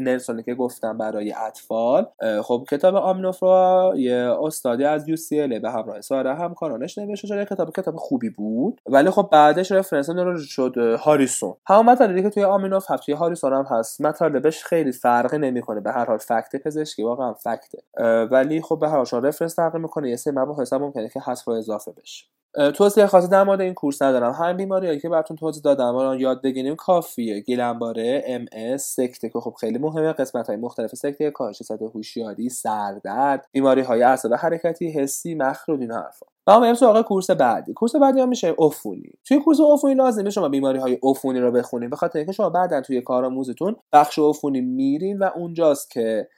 نلسونی 0.00 0.42
که 0.42 0.54
گفتم 0.54 0.98
برای 0.98 1.34
اطفال. 1.46 2.06
خب 2.42 2.64
کتاب 2.70 2.94
آمینوف 2.94 3.38
رو 3.42 3.92
یه 3.96 4.36
استادی 4.42 4.84
از 4.84 5.08
UC 5.08 5.58
به 5.58 5.70
همراه 5.70 6.00
سایر 6.00 6.34
همکارانش 6.34 6.98
نوشته 6.98 7.26
شده 7.26 7.44
کتاب 7.44 7.72
کتاب 7.76 7.96
خوبی 7.96 8.30
بود. 8.30 8.80
ولی 8.86 9.10
خب 9.10 9.28
بعدش 9.32 9.72
reference 9.72 10.10
نورولوژی 10.10 10.48
شد 10.48 10.76
هاریسون. 10.76 11.54
همون 11.66 11.86
مطالبی 11.86 12.22
که 12.22 12.30
توی 12.30 12.44
آمینوف 12.44 12.90
هست 12.90 13.02
توی 13.02 13.14
هاریسون 13.14 13.52
هم 13.52 13.64
هست 13.70 14.00
مطالبش 14.00 14.64
خیلی 14.64 14.92
فرقی 14.92 15.38
نمی‌کنه 15.38 15.80
به 15.80 15.92
هر 15.92 16.04
حال 16.04 16.18
fact 16.18 16.56
پزشکی 16.64 17.02
واقعا 17.02 17.32
fact 17.32 17.65
ه. 17.65 17.82
ولی 18.30 18.62
خب 18.62 18.78
به 18.80 18.88
هر 18.88 19.04
حال 19.12 19.26
reference 19.26 19.56
فرق 19.56 19.76
می‌کنه 19.76 20.10
یه 20.10 20.16
سری 20.16 20.34
مباحث 20.36 20.72
ممکنه 20.72 21.08
که 21.08 21.20
حذف 21.20 21.48
و 21.48 21.50
اضافه 21.50 21.92
بشه. 21.92 22.26
توصیه 22.54 23.06
خاصی 23.06 23.28
در 23.28 23.44
مورد 23.44 23.60
این 23.60 23.74
course 23.74 24.02
ندارم. 24.02 24.32
همین 24.32 24.56
بیماریایی 24.56 25.00
که 25.00 25.08
براتون 25.08 25.36
توضیح 25.36 25.62
دادم 25.62 25.94
الان 25.94 26.20
یاد 26.20 26.42
بگیریم 26.42 26.76
کافیه. 26.76 27.40
Guillain-Barré 27.40 28.24
MS 28.26 28.94
سکته 28.96 29.28
که 29.28 29.40
خب 29.40 29.54
خیلی 29.60 29.78
مهمه 29.78 30.12
قسمت 30.12 30.46
های 30.46 30.56
مختلف 30.56 30.94
سکته 30.94 31.30
کاهش 31.30 31.62
سطح 31.62 31.84
هوشیاری 31.84 32.48
سردرد 32.48 33.48
بیماری 33.52 33.80
های 33.80 34.02
اعصاب 34.02 34.34
حرکتی 34.34 34.90
حسی 34.90 35.34
مخچه 35.34 35.73
و 35.73 35.80
این 35.80 35.92
حرفا. 35.92 36.26
بریم 36.46 36.74
سراغ 36.74 37.02
course 37.02 37.30
بعدی. 37.30 37.72
course 37.72 37.96
بعدی 37.96 38.20
هم 38.20 38.28
میشه 38.28 38.54
عفونی. 38.58 39.12
توی 39.24 39.38
course 39.38 39.58
عفونی 39.72 39.94
لازمه 39.94 40.30
شما 40.30 40.48
بیماری 40.48 40.78
های 40.78 40.98
عفونی 41.02 41.40
رو 41.40 41.52
بخونید 41.52 41.90
به 41.90 41.96
خاطر 41.96 42.18
اینکه 42.18 42.32
شما 42.32 42.50
بعدا 42.50 42.80
توی 42.80 43.00
کارآموزتون 43.00 43.76
بخش 43.92 44.18
عفونی 44.18 44.60
میرین 44.60 45.18
و 45.18 45.30
اونجاست 45.36 45.90
که 45.90 46.28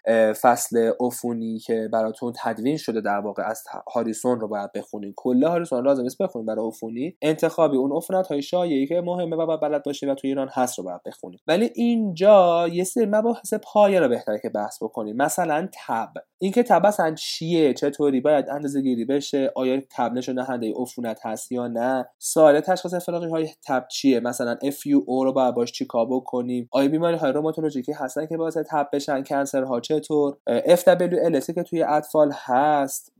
فصل 0.40 0.92
عفونی 1.00 1.58
که 1.58 1.88
براتون 1.92 2.32
تدوین 2.42 2.76
شده 2.76 3.00
در 3.00 3.18
واقع 3.18 3.42
از 3.42 3.64
هاریسون 3.94 4.40
رو 4.40 4.48
باید 4.48 4.72
بخونید 4.72 5.14
کل 5.16 5.44
هاریسون 5.44 5.84
لازم 5.84 6.02
نیست 6.02 6.22
بخونید 6.22 6.48
برای 6.48 6.66
عفونی. 6.66 7.16
انتخابی 7.22 7.76
اون 7.76 7.96
عفونت 7.96 8.26
های 8.26 8.42
شایعی 8.42 8.86
که 8.86 9.00
مهمه 9.00 9.36
و 9.36 9.46
باید 9.46 9.60
بلد 9.60 9.82
باشه 9.82 10.10
و 10.10 10.14
توی 10.14 10.30
ایران 10.30 10.48
هست 10.52 10.78
رو 10.78 10.84
باید 10.84 11.02
بخونید 11.06 11.40
ولی 11.46 11.70
اینجا 11.74 12.68
یه 12.68 12.84
سری 12.84 13.06
مباحث 13.06 13.54
پایه 13.54 14.00
رو 14.00 14.08
بهتره 14.08 14.38
که 14.38 14.48
بحث 14.48 14.82
بکنید 14.82 15.16
مثلا 15.16 15.68
تب. 15.86 16.12
اینکه 16.38 16.62
تب 16.62 16.86
اصلا 16.86 17.14
چیه؟ 17.14 17.74
چطوری؟ 17.74 18.20
باید 18.20 18.48
اندازه 18.48 18.80
گیری 18.80 19.04
بشه؟ 19.04 19.52
آیا 19.56 19.80
تب 19.94 20.12
نشون 20.12 20.34
دهنده 20.34 20.72
عفونت 20.76 21.26
هست 21.26 21.52
یا 21.52 21.68
نه. 21.68 22.08
ساده 22.18 22.60
تشخیص 22.60 22.94
افلاقی 22.94 23.30
های 23.30 23.48
تب 23.66 23.86
چیه؟ 23.88 24.20
مثلا 24.20 24.56
او 25.06 25.24
رو 25.24 25.32
باید 25.32 25.54
باش 25.54 25.72
چیکار 25.72 26.06
بکنیم؟ 26.10 26.68
آیا 26.72 26.88
بیماری 26.88 27.16
های 27.16 27.32
روماتولوژیکی 27.32 27.92
هستن 27.92 28.26
که 28.26 28.36
باعث 28.36 28.56
تب 28.70 28.88
بشن؟ 28.92 29.22
کنسر 29.22 29.62
ها 29.62 29.80
چطور 29.80 30.36
FWLS 30.50 31.54
که 31.54 31.62
توی 31.62 31.82
اطفال 31.82 32.32
هست. 32.34 33.12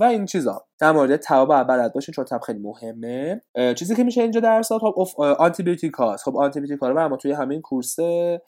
و 0.00 0.04
این 0.04 0.26
چیزا. 0.26 0.64
در 0.82 0.92
مورد 0.92 1.28
باید 1.48 1.66
بلد 1.66 1.92
باشین 1.92 2.12
چون 2.12 2.24
تب 2.24 2.40
خیلی 2.40 2.58
مهمه. 2.58 3.40
چیزی 3.74 3.96
که 3.96 4.04
میشه 4.04 4.22
اینجا 4.22 4.40
درس 4.40 4.72
خب 4.72 5.06
آنتی 5.20 5.62
بیوتیک 5.62 5.92
هاست. 5.92 6.24
خب 6.24 6.36
آنتی 6.36 6.60
بیوتیک 6.60 6.78
ها 6.78 6.88
رو 6.88 7.16
توی 7.16 7.32
همین 7.32 7.60
کورس 7.60 7.96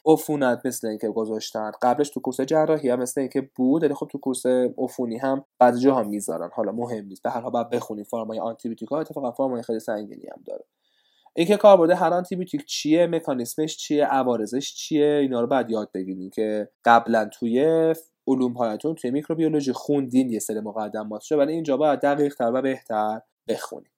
عفونت 0.07 0.67
مثل 0.67 0.87
اینکه 0.87 1.09
گذاشتن. 1.09 1.73
قبلش 1.83 2.11
تو 2.11 2.21
کورس 2.21 2.41
جراحی 2.41 2.91
هم 2.91 2.99
مثل 2.99 3.21
اینکه 3.21 3.51
بود 3.57 3.83
ولی 3.85 3.95
خب 3.95 4.09
تو 4.13 4.19
کورس 4.19 4.47
عفونی 4.79 5.19
هم 5.19 5.45
بعضی 5.59 5.81
جاها 5.81 6.03
می‌ذارن. 6.03 6.51
حالا 6.53 6.73
مهم 6.73 7.05
نیست. 7.05 7.23
به 7.23 7.31
هر 7.31 7.41
حال 7.41 7.51
باید 7.51 7.71
بخونید 7.71 8.07
فرمای 8.07 8.41
آنتی 8.41 8.69
بیوتیک 8.69 8.89
ها 8.89 9.01
اتفاقا 9.01 9.31
فرمای 9.31 9.63
خیلی 9.63 9.81
سنگینی 9.81 10.27
هم 10.33 10.43
داره. 10.47 10.65
اینکه 11.37 11.57
کاربرد 11.57 11.91
هر 11.91 12.15
آنتی 12.15 12.37
بیوتیک 12.37 12.65
چیه 12.65 13.07
مکانیسمش 13.07 13.77
چیه 13.77 14.05
عوارضش 14.05 14.75
چیه 14.75 15.07
اینا 15.07 15.41
رو 15.41 15.47
بعد 15.47 15.71
یاد 15.71 15.91
بگیرید 15.95 16.35
که 16.35 16.69
قبلا 16.85 17.29
توی 17.33 17.95
علوم 18.27 18.53
پایه 18.53 18.74
تون 18.74 18.95
توی 18.95 19.11
میکروبیولوژی 19.11 19.73
خوندین 19.73 20.31
یه 20.31 20.39
سری 20.39 20.61
مقدمات 20.61 21.21
شده 21.21 21.39
ولی 21.39 21.53
اینجا 21.53 21.77
باید 21.77 22.01
دقیق 22.01 22.35
تر 22.35 22.51
و 22.55 22.63
بهتر 22.63 23.21
بخونید 23.49 23.95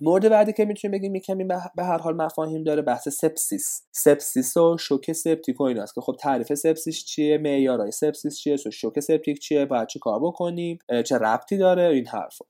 مورد 0.00 0.28
بعدی 0.28 0.52
که 0.52 0.64
می‌تونیم 0.64 0.98
بگیم 0.98 1.18
کمی 1.18 1.44
به 1.44 1.84
هر 1.84 1.98
حال 1.98 2.16
مفاهیم 2.16 2.64
داره 2.64 2.82
بحث 2.82 3.08
سپسیس. 3.08 3.82
سپسیس 3.92 4.56
و 4.56 4.76
شوک 4.78 5.12
سپتیک 5.12 5.60
و 5.60 5.62
ایناست 5.62 5.94
که 5.94 6.00
خب 6.00 6.16
تعریف 6.20 6.54
سپسیس 6.54 7.04
چیه 7.04 7.38
معیارهای 7.38 7.90
سپسیس 7.90 8.38
چیه 8.38 8.54
و 8.66 8.70
شوک 8.70 9.00
سپتیک 9.00 9.38
چیه 9.38 9.64
باید 9.64 9.88
چه 9.88 9.98
کار 9.98 10.20
بکنیم 10.20 10.78
چه 11.04 11.18
ربطی 11.18 11.56
داره 11.56 11.82
این 11.82 12.06
حرفا. 12.06 12.44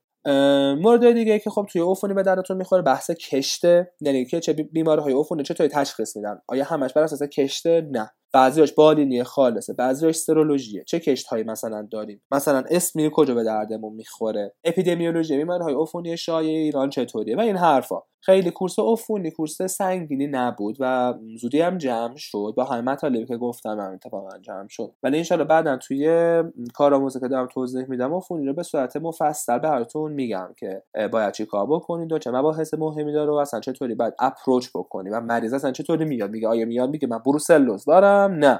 مورد 0.75 1.13
دیگه 1.13 1.39
که 1.39 1.49
خب 1.49 1.67
توی 1.69 1.81
عفونی 1.81 2.13
به 2.13 2.23
درتون 2.23 2.57
می‌خوره 2.57 2.81
بحث 2.81 3.11
کشته 3.11 3.91
یعنی 4.01 4.25
که 4.25 4.39
چه 4.39 4.53
بیماری 4.53 5.01
های 5.01 5.13
عفونی 5.13 5.43
چطوری 5.43 5.69
تشخیص 5.69 6.15
میدن؟ 6.15 6.41
آیا 6.47 6.63
همش 6.63 6.93
بر 6.93 7.03
اساس 7.03 7.23
کشته؟ 7.23 7.89
نه. 7.91 8.11
بعضیاش 8.33 8.73
بالینی 8.73 9.23
خالصه 9.23 9.73
بعضیاش 9.73 10.15
سرولوژیه. 10.15 10.83
چه 10.87 10.99
کشت 10.99 11.27
هایی 11.27 11.43
مثلا 11.43 11.87
داریم؟ 11.91 12.21
مثلا 12.31 12.63
smear 12.69 13.09
کجا 13.13 13.33
به 13.35 13.43
دردمون 13.43 13.93
می‌خوره؟ 13.93 14.53
اپیدمیولوژی 14.63 15.37
بیماری 15.37 15.63
های 15.63 15.75
عفونی 15.75 16.17
شایع 16.17 16.57
ایران 16.57 16.89
چطوریه؟ 16.89 17.35
و 17.37 17.39
این 17.39 17.57
حرفا. 17.57 18.01
خیلی 18.25 18.51
course 18.51 18.79
عفونی 18.79 19.31
course 19.31 19.61
سنگینی 19.61 20.27
نبود 20.27 20.77
و 20.79 21.13
زودی 21.41 21.61
هم 21.61 21.77
جمع 21.77 22.17
شد. 22.17 22.53
با 22.57 22.63
همه 22.63 22.81
مطالبی 22.81 23.25
که 23.25 23.37
گفتم 23.37 23.79
هم 23.79 23.93
اتفاقا 23.93 24.37
جمع 24.37 24.67
شد. 24.69 24.91
ولی 25.03 25.17
انشالله 25.17 25.43
بعدا 25.43 25.77
توی 25.77 26.43
کارآموزی 26.73 27.19
که 27.19 27.27
دارم 27.27 27.47
توضیح 27.47 27.85
میدم 27.89 28.13
عفونی 28.13 28.45
رو 28.45 28.53
به 28.53 28.63
صورت 28.63 28.97
مفصل 28.97 29.59
براتون 29.59 30.11
میگم 30.11 30.49
که 30.57 30.83
باید 31.11 31.33
چی 31.33 31.45
کار 31.45 31.67
بکنید 31.67 32.11
و 32.11 32.19
چه 32.19 32.31
مباحث 32.31 32.73
مهمی 32.73 33.13
داره 33.13 33.31
و 33.31 33.35
اصلا 33.35 33.59
چطوری 33.59 33.95
باید 33.95 34.13
اپروچ 34.19 34.69
بکنی 34.75 35.09
و 35.09 35.21
مریض 35.21 35.53
اصلا 35.53 35.71
چطوری 35.71 36.05
میاد 36.05 36.31
میگه 36.31 36.47
آیا 36.47 36.65
میاد؟ 36.65 36.89
میگه 36.89 37.07
من 37.07 37.17
بروسلوز 37.17 37.85
دارم؟ 37.85 38.31
نه. 38.31 38.59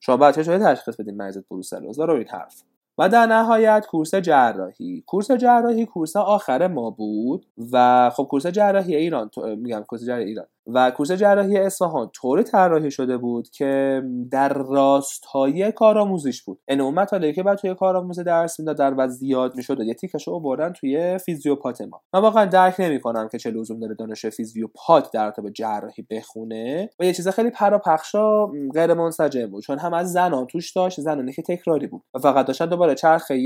شما 0.00 0.16
باید 0.16 0.34
چطوری 0.34 0.58
تشخیص 0.58 0.96
بدین 0.96 1.16
مریضت 1.16 1.48
بروسلوز 1.48 1.96
داره 1.96 2.14
این 2.14 2.28
حرف. 2.28 2.62
و 2.98 3.08
در 3.08 3.26
نهایت 3.26 3.86
کورس 3.90 4.14
جراحی. 4.14 5.04
کورس 5.06 5.30
جراحی 5.30 5.86
کورس 5.86 6.16
آخر 6.16 6.66
ما 6.66 6.90
بود 6.90 7.46
و 7.72 8.10
خب 8.10 8.24
کورس 8.24 8.46
جراحی 8.46 8.96
ایران 8.96 9.30
میگم 9.58 9.84
کورس 9.88 10.04
جراحی 10.04 10.24
ایران. 10.24 10.46
و 10.74 10.90
کورس 10.90 11.12
جراحی 11.12 11.58
اصفهان 11.58 12.10
طوری 12.14 12.42
طراحی 12.42 12.90
شده 12.90 13.16
بود 13.16 13.48
که 13.50 14.02
در 14.30 14.48
راستای 14.48 15.72
کارآموزیش 15.72 16.42
بود. 16.42 16.58
یعنی 16.68 16.82
اون 16.82 16.94
مطالعه 16.94 17.32
که 17.32 17.42
بعد 17.42 17.58
توی 17.58 17.74
کارآموزی 17.74 18.24
درس 18.24 18.60
می‌دادن 18.60 18.94
و 18.98 19.08
زیاد 19.08 19.56
می‌شد. 19.56 19.80
یه 19.80 19.94
تیکش 19.94 20.28
رو 20.28 20.40
بردن 20.40 20.72
توی 20.72 21.18
فیزیوپات 21.18 21.80
ما. 21.80 22.00
من 22.14 22.20
واقعا 22.20 22.44
درک 22.44 22.74
نمی‌کنم 22.78 23.28
که 23.28 23.38
چه 23.38 23.50
لزوم 23.50 23.80
داره 23.80 23.94
دانش 23.94 24.26
فیزیوپات 24.26 25.12
در 25.12 25.30
به 25.30 25.50
جراحی 25.50 26.06
بخونه. 26.10 26.90
و 27.00 27.04
یه 27.04 27.12
چیز 27.12 27.28
خیلی 27.28 27.50
پراپخشا 27.50 28.46
غیر 28.74 28.94
منسجم 28.94 29.46
بود. 29.46 29.62
چون 29.62 29.78
هم 29.78 29.94
از 29.94 30.12
زنان 30.12 30.46
توش 30.46 30.72
داشت 30.72 31.00
زنانی 31.00 31.32
که 31.32 31.42
تکراری 31.42 31.86
بود. 31.86 32.02
و 32.14 32.18
فقط 32.18 32.46
داشتن 32.46 32.66
دوباره 32.66 32.94
چرخه 32.94 33.38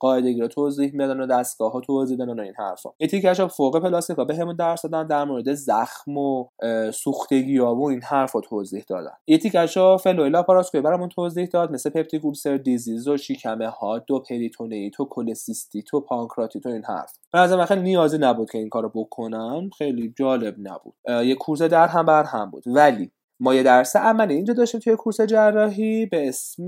قاعدگی 0.00 0.40
رو 0.40 0.48
توضیح 0.48 0.92
می‌دادن 0.92 1.20
و 1.20 1.26
دستگاه 1.26 1.72
ها 1.72 1.80
توضیح 1.80 2.16
دادن 2.16 2.40
و 2.40 2.42
این 2.42 2.54
حرفا. 2.58 2.90
یه 3.00 3.06
تیکش 3.06 3.40
فوق 3.40 3.82
پلاستیکا 3.82 4.24
بهمون 4.24 4.56
درس 4.56 4.82
دادن 4.82 5.06
در 5.06 5.24
مورد 5.24 5.54
زخم 5.80 6.16
و 6.16 6.48
سوختگی 6.92 7.58
ها 7.58 7.74
و 7.74 7.90
این 7.90 8.02
حرفا 8.02 8.32
رو 8.32 8.40
توضیح 8.40 8.84
دادن. 8.88 9.12
یه 9.26 9.38
تیکش 9.38 9.76
ها 9.76 9.96
fellow 9.96 10.25
ی 10.25 10.30
لاپاراسکوپی 10.30 10.82
برامون 10.82 11.08
توضیح 11.08 11.46
داد 11.46 11.72
مثل 11.72 11.90
peptic 11.90 12.22
ulcer 12.22 12.56
disease 12.56 13.08
و 13.08 13.16
شکم 13.16 13.68
حاد 13.68 13.98
و 13.98 14.18
پریتونیت 14.18 15.00
و 15.00 15.04
کلسیستیت 15.04 15.94
و 15.94 16.00
پانکراتیت 16.00 16.66
و 16.66 16.68
این 16.68 16.84
حرفا. 16.84 17.12
به 17.32 17.38
نظر 17.38 17.64
خیلی 17.64 17.82
نیازی 17.82 18.18
نبود 18.18 18.50
که 18.50 18.58
این 18.58 18.68
کارو 18.68 18.90
بکنن 18.94 19.70
خیلی 19.78 20.14
جالب 20.18 20.54
نبود. 20.58 20.94
یه 21.08 21.34
course 21.34 21.62
در 21.62 21.86
هم 21.86 22.06
بر 22.06 22.24
هم 22.24 22.50
بود. 22.50 22.64
ولی 22.66 23.10
ما 23.40 23.54
یه 23.54 23.62
درس 23.62 23.96
عملی 23.96 24.34
اینجا 24.34 24.54
داشتیم 24.54 24.80
توی 24.80 24.96
course 24.96 25.20
جراحی 25.20 26.06
به 26.06 26.28
اسم 26.28 26.66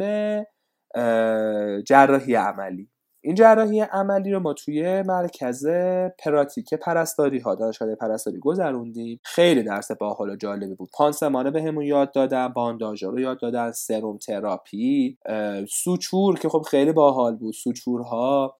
جراحی 1.87 2.35
عملی. 2.35 2.89
این 3.25 3.35
جراحی 3.35 3.81
عملی 3.81 4.33
رو 4.33 4.41
ما 4.41 4.53
توی 4.53 5.03
مرکز 5.03 5.67
پراتیک 6.19 6.75
پرستاری 6.75 7.39
ها 7.39 7.55
دانشگاه 7.55 7.95
پرستاری 7.95 8.39
گذروندیم. 8.39 9.21
خیلی 9.25 9.63
درس 9.63 9.93
باحال 9.93 10.31
و 10.31 10.37
جالبی 10.37 10.75
بود. 10.75 10.91
پانسمانه 10.93 11.51
بهمون 11.51 11.75
به 11.75 11.87
یاد 11.87 12.13
دادن 12.13 12.49
بانداژا 12.49 13.11
رو 13.11 13.21
یاد 13.21 13.41
دادن 13.41 13.73
سروم 13.73 14.19
تراپی 14.19 15.19
سوچور 15.69 16.39
که 16.39 16.49
خب 16.49 16.63
خیلی 16.71 16.93
باحال 16.93 17.37
بود. 17.37 17.55
سوچورها 17.55 18.57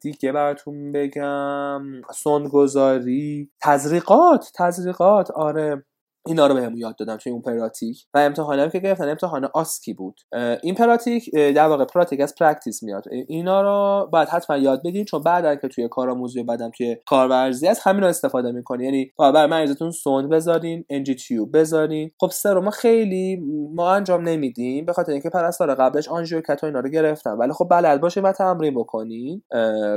دیگه 0.00 0.32
براتون 0.32 0.92
بگم 0.92 1.82
سونگذاری 2.14 3.50
تزریقات 3.62 4.50
تزریقات 4.54 5.30
آره. 5.30 5.84
اینا 6.26 6.46
رو 6.46 6.54
بهمون 6.54 6.78
یاد 6.78 6.96
دادم 6.96 7.16
توی 7.16 7.32
اون 7.32 7.42
پراتیک 7.42 8.06
و 8.14 8.18
امتحانم 8.18 8.70
که 8.70 8.78
گرفتن 8.78 9.08
امتحان 9.08 9.48
آسکی 9.54 9.94
بود. 9.94 10.20
این 10.62 10.74
pratique 10.74 11.34
در 11.34 11.66
واقع 11.66 11.84
pratique 11.84 12.20
از 12.20 12.34
practice 12.34 12.82
میاد. 12.82 13.04
اینا 13.28 13.62
رو 13.62 14.06
باید 14.10 14.28
حتما 14.28 14.56
یاد 14.56 14.82
بگیرید 14.84 15.06
چون 15.06 15.22
بعد 15.22 15.60
که 15.60 15.68
توی 15.68 15.88
کارآموزی 15.88 16.40
و 16.40 16.44
بعدم 16.44 16.70
توی 16.76 16.96
کارورزی 17.06 17.68
از 17.68 17.80
همین 17.80 18.02
رو 18.02 18.08
استفاده 18.08 18.52
می‌کنی 18.52 18.84
یعنی 18.84 19.12
برا 19.18 19.46
مریضتون 19.46 19.90
سوند 19.90 20.28
بذارین 20.28 20.84
NG 20.90 21.14
tube 21.14 21.58
بذارین. 21.58 22.10
خب 22.20 22.30
سرم 22.30 22.58
ها 22.58 22.70
خیلی 22.70 23.40
ما 23.74 23.92
انجام 23.92 24.28
نمیدیم 24.28 24.84
به 24.84 24.92
خاطر 24.92 25.12
اینکه 25.12 25.30
پرستار 25.30 25.74
قبلش 25.74 26.08
آنژیوکتا 26.08 26.66
اینا 26.66 26.80
رو 26.80 26.88
گرفتن. 26.88 27.30
ولی 27.30 27.52
خب 27.52 27.66
بلد 27.70 28.00
باشین 28.00 28.22
و 28.22 28.32
تمرین 28.32 28.74
بکنین 28.74 29.42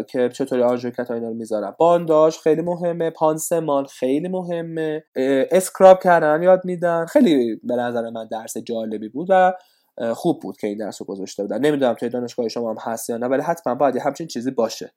که 0.10 0.30
چطوری 0.34 0.62
آنژیوکتا 0.64 1.14
اینا 1.14 1.28
رو 1.28 1.34
می‌ذارن. 1.34 1.76
بانداژ 1.80 2.38
خیلی 2.38 2.62
مهمه 2.62 3.10
پانسمان 3.10 3.86
خیلی 3.86 4.28
مهمه 4.28 5.04
scrub 5.52 6.00
کردن 6.22 6.44
یاد 6.44 6.66
میدن. 6.66 7.06
خیلی 7.06 7.60
به 7.64 7.76
نظر 7.76 8.10
من 8.10 8.28
درس 8.28 8.58
جالبی 8.58 9.10
بود 9.10 9.28
و 9.30 9.54
خوب 10.14 10.40
بود 10.42 10.58
که 10.58 10.68
این 10.68 10.78
درس 10.78 11.02
رو 11.02 11.06
گذاشته 11.06 11.44
بودن. 11.44 11.60
نمی‌دونم 11.66 11.94
توی 11.94 12.10
دانشگاه 12.10 12.48
شما 12.48 12.70
هم 12.70 12.78
هست 12.80 13.10
یا 13.10 13.18
نه 13.18 13.28
ولی 13.28 13.42
حتما 13.42 13.76
باید 13.76 13.98
همچین 13.98 14.28
چیزی 14.28 14.52
باشه. 14.52 14.92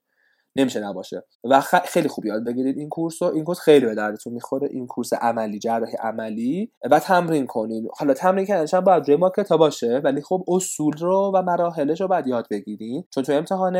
نمیشه 0.56 0.80
نباشه. 0.80 1.24
و 1.44 1.60
خیلی 1.60 2.08
خوب 2.08 2.26
یاد 2.26 2.44
بگیرید 2.44 2.78
این 2.78 2.88
کورس 2.88 3.22
رو. 3.22 3.28
این 3.34 3.44
کورس 3.44 3.60
خیلی 3.60 3.86
به 3.86 3.94
دردتون 3.94 4.32
می‌خوره. 4.32 4.68
این 4.70 4.86
کورس 4.86 5.12
عملی 5.12 5.58
جراحی 5.58 5.96
عملی. 6.00 6.70
و 6.90 6.98
تمرین 6.98 7.46
کنین. 7.46 7.88
حالا 7.98 8.14
تمرین 8.14 8.46
کردنش 8.46 8.74
هم 8.74 8.80
باید 8.80 9.08
روی 9.08 9.16
ماکتا 9.16 9.56
باشه. 9.56 10.00
ولی 10.04 10.22
خب 10.22 10.44
اصول 10.48 10.92
رو 10.98 11.32
و 11.34 11.42
مراحلش 11.42 12.00
رو 12.00 12.08
باید 12.08 12.26
یاد 12.26 12.46
بگیرین. 12.50 13.04
چون 13.14 13.24
تو 13.24 13.32
امتحان 13.32 13.76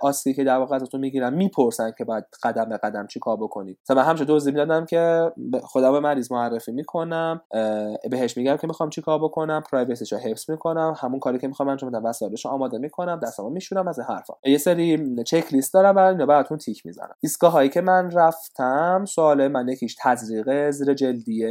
آسی 0.00 0.34
که 0.34 0.44
در 0.44 0.56
واقع 0.56 0.76
ازتون 0.76 1.00
می‌گیرن 1.00 1.34
می‌پرسن 1.34 1.92
که 1.98 2.04
باید 2.04 2.24
قدم 2.42 2.68
به 2.68 2.76
قدم 2.76 3.06
چی 3.06 3.20
کار 3.20 3.36
بکنید. 3.36 3.78
مثلا 3.84 4.02
من 4.02 4.08
همچه 4.08 4.24
دوزی 4.24 4.50
می‌دادم 4.50 4.86
که 4.86 5.32
خدا 5.62 5.92
به 5.92 6.00
مریض 6.00 6.32
معرفی 6.32 6.72
می‌کنم. 6.72 7.40
بهش 8.10 8.36
میگم 8.36 8.56
که 8.56 8.66
می‌خوام 8.66 8.90
چی 8.90 9.02
کار 9.02 9.18
بکنم. 9.18 9.62
privacy 9.72 10.03
ش 10.03 10.12
رو 10.12 10.18
حفظ 10.18 10.50
می‌کنم. 10.50 10.94
همون 10.98 11.20
کاری 11.20 11.38
که 11.38 11.48
می‌خوام 11.48 11.68
انجام 11.68 11.90
بدم. 11.90 12.04
وسایلش 12.04 12.46
آماده 12.46 12.78
می‌کنم. 12.78 13.20
دستمو 13.22 13.50
میشورم. 13.50 13.88
از 13.88 14.00
حرفا. 14.00 14.34
یه 14.44 14.58
سری 14.58 15.14
چک 15.24 15.52
لیست 15.52 15.76
برای 15.94 16.10
اینا 16.10 16.26
براتون 16.26 16.58
تیک 16.58 16.86
می‌زنن. 16.86 17.14
ایستگاه 17.20 17.52
هایی 17.52 17.68
که 17.68 17.80
من 17.80 18.10
رفتم 18.10 19.04
سوال 19.08 19.48
من 19.48 19.68
یکیش 19.68 19.96
تزریق 20.02 20.70
زیر 20.70 20.94
جلدی 20.94 21.46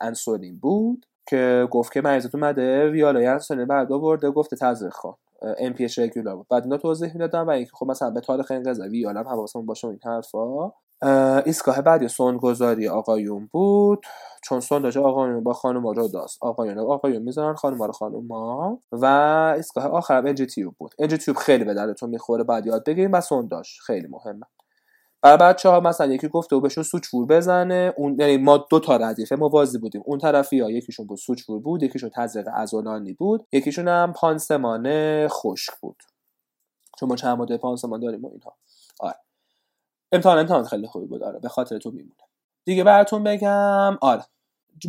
انسولین 0.00 0.58
بود 0.58 1.06
که 1.28 1.68
گفت 1.70 1.92
که 1.92 2.00
مریضتون 2.00 2.40
اومده 2.40 2.90
ویالای 2.90 3.26
انسولین 3.26 3.66
بعد 3.66 3.92
آورده 3.92 4.30
گفته 4.30 4.56
تزریق 4.56 4.92
کن 4.92 5.14
NPH 5.58 6.00
بود. 6.00 6.46
بعد 6.50 6.62
اینا 6.62 6.76
توضیح 6.76 7.12
می‌دادم 7.12 7.46
و 7.46 7.50
اینکه 7.50 7.70
خب 7.74 7.86
مثلا 7.86 8.10
به 8.10 8.20
تاریخ 8.20 8.50
انقضا 8.50 8.84
ویالا 8.84 9.20
هم 9.20 9.28
حواسمون 9.28 9.66
باشه 9.66 9.88
این 9.88 9.98
حرفا. 10.04 10.72
ایستگاه 11.46 11.82
بعدی 11.82 12.06
گذاری 12.40 12.88
آقایون 12.88 13.48
بود 13.52 14.06
چون 14.42 14.60
سونداژ 14.60 14.96
آقایون 14.96 15.44
با 15.44 15.52
خانوما 15.52 15.92
رو 15.92 16.08
داست. 16.08 16.38
آقایون 16.40 16.78
آقایون 16.78 17.22
می‌ذارن 17.22 17.54
خانوما 17.54 17.86
رو 17.86 17.92
خانوما 17.92 18.78
و 18.92 19.04
ایستگاه 19.56 19.84
آخرم 19.86 20.26
انجی 20.26 20.46
تیوب 20.46 20.74
بود. 20.78 20.94
انجی 20.98 21.18
تیوب 21.18 21.36
خیلی 21.36 21.64
به 21.64 21.74
دردتون 21.74 22.10
می‌خوره 22.10 22.44
بعد 22.44 22.66
یاد 22.66 22.84
بگیریم 22.84 23.12
و 23.12 23.20
سونداژ 23.20 23.68
خیلی 23.86 24.08
مهمه. 24.08 24.46
برای 25.22 25.38
بچه 25.38 25.68
ها 25.68 25.80
مثلا 25.80 26.06
یکی 26.06 26.28
گفته 26.28 26.56
و 26.56 26.60
بهشون 26.60 26.84
سوچفور 26.84 27.26
بزنه. 27.26 27.94
اون 27.96 28.16
یعنی 28.20 28.36
ما 28.36 28.66
دو 28.70 28.80
تا 28.80 28.96
ردیفه 28.96 29.36
موازی 29.36 29.78
بودیم. 29.78 30.02
اون 30.04 30.18
طرفی 30.18 30.60
ها 30.60 30.70
یکیشون 30.70 31.06
بود 31.06 31.18
سوچفور 31.18 31.60
بود 31.60 31.82
یکیشون 31.82 32.10
تزریق 32.14 32.48
عضلانی 32.48 33.12
بود 33.12 33.46
یکیشون 33.52 33.88
هم 33.88 34.12
پانسمان 34.12 34.88
خشک 35.28 35.70
بود. 35.80 36.02
چون 36.98 37.08
ما 37.08 37.16
چند 37.16 37.38
مدل 37.38 37.56
پانسمان 37.56 38.00
داریم 38.00 38.24
و 38.24 38.30
اینها. 38.32 38.56
آره. 39.00 39.25
امتحان 40.12 40.38
امتحان 40.38 40.64
خیلی 40.64 40.86
خوبی 40.86 41.06
بود 41.06 41.22
آره. 41.22 41.38
به 41.38 41.48
خاطر 41.48 41.78
تو 41.78 41.90
میمونه. 41.90 42.14
دیگه 42.64 42.84
براتون 42.84 43.24
بگم 43.24 43.98
آره. 44.00 44.22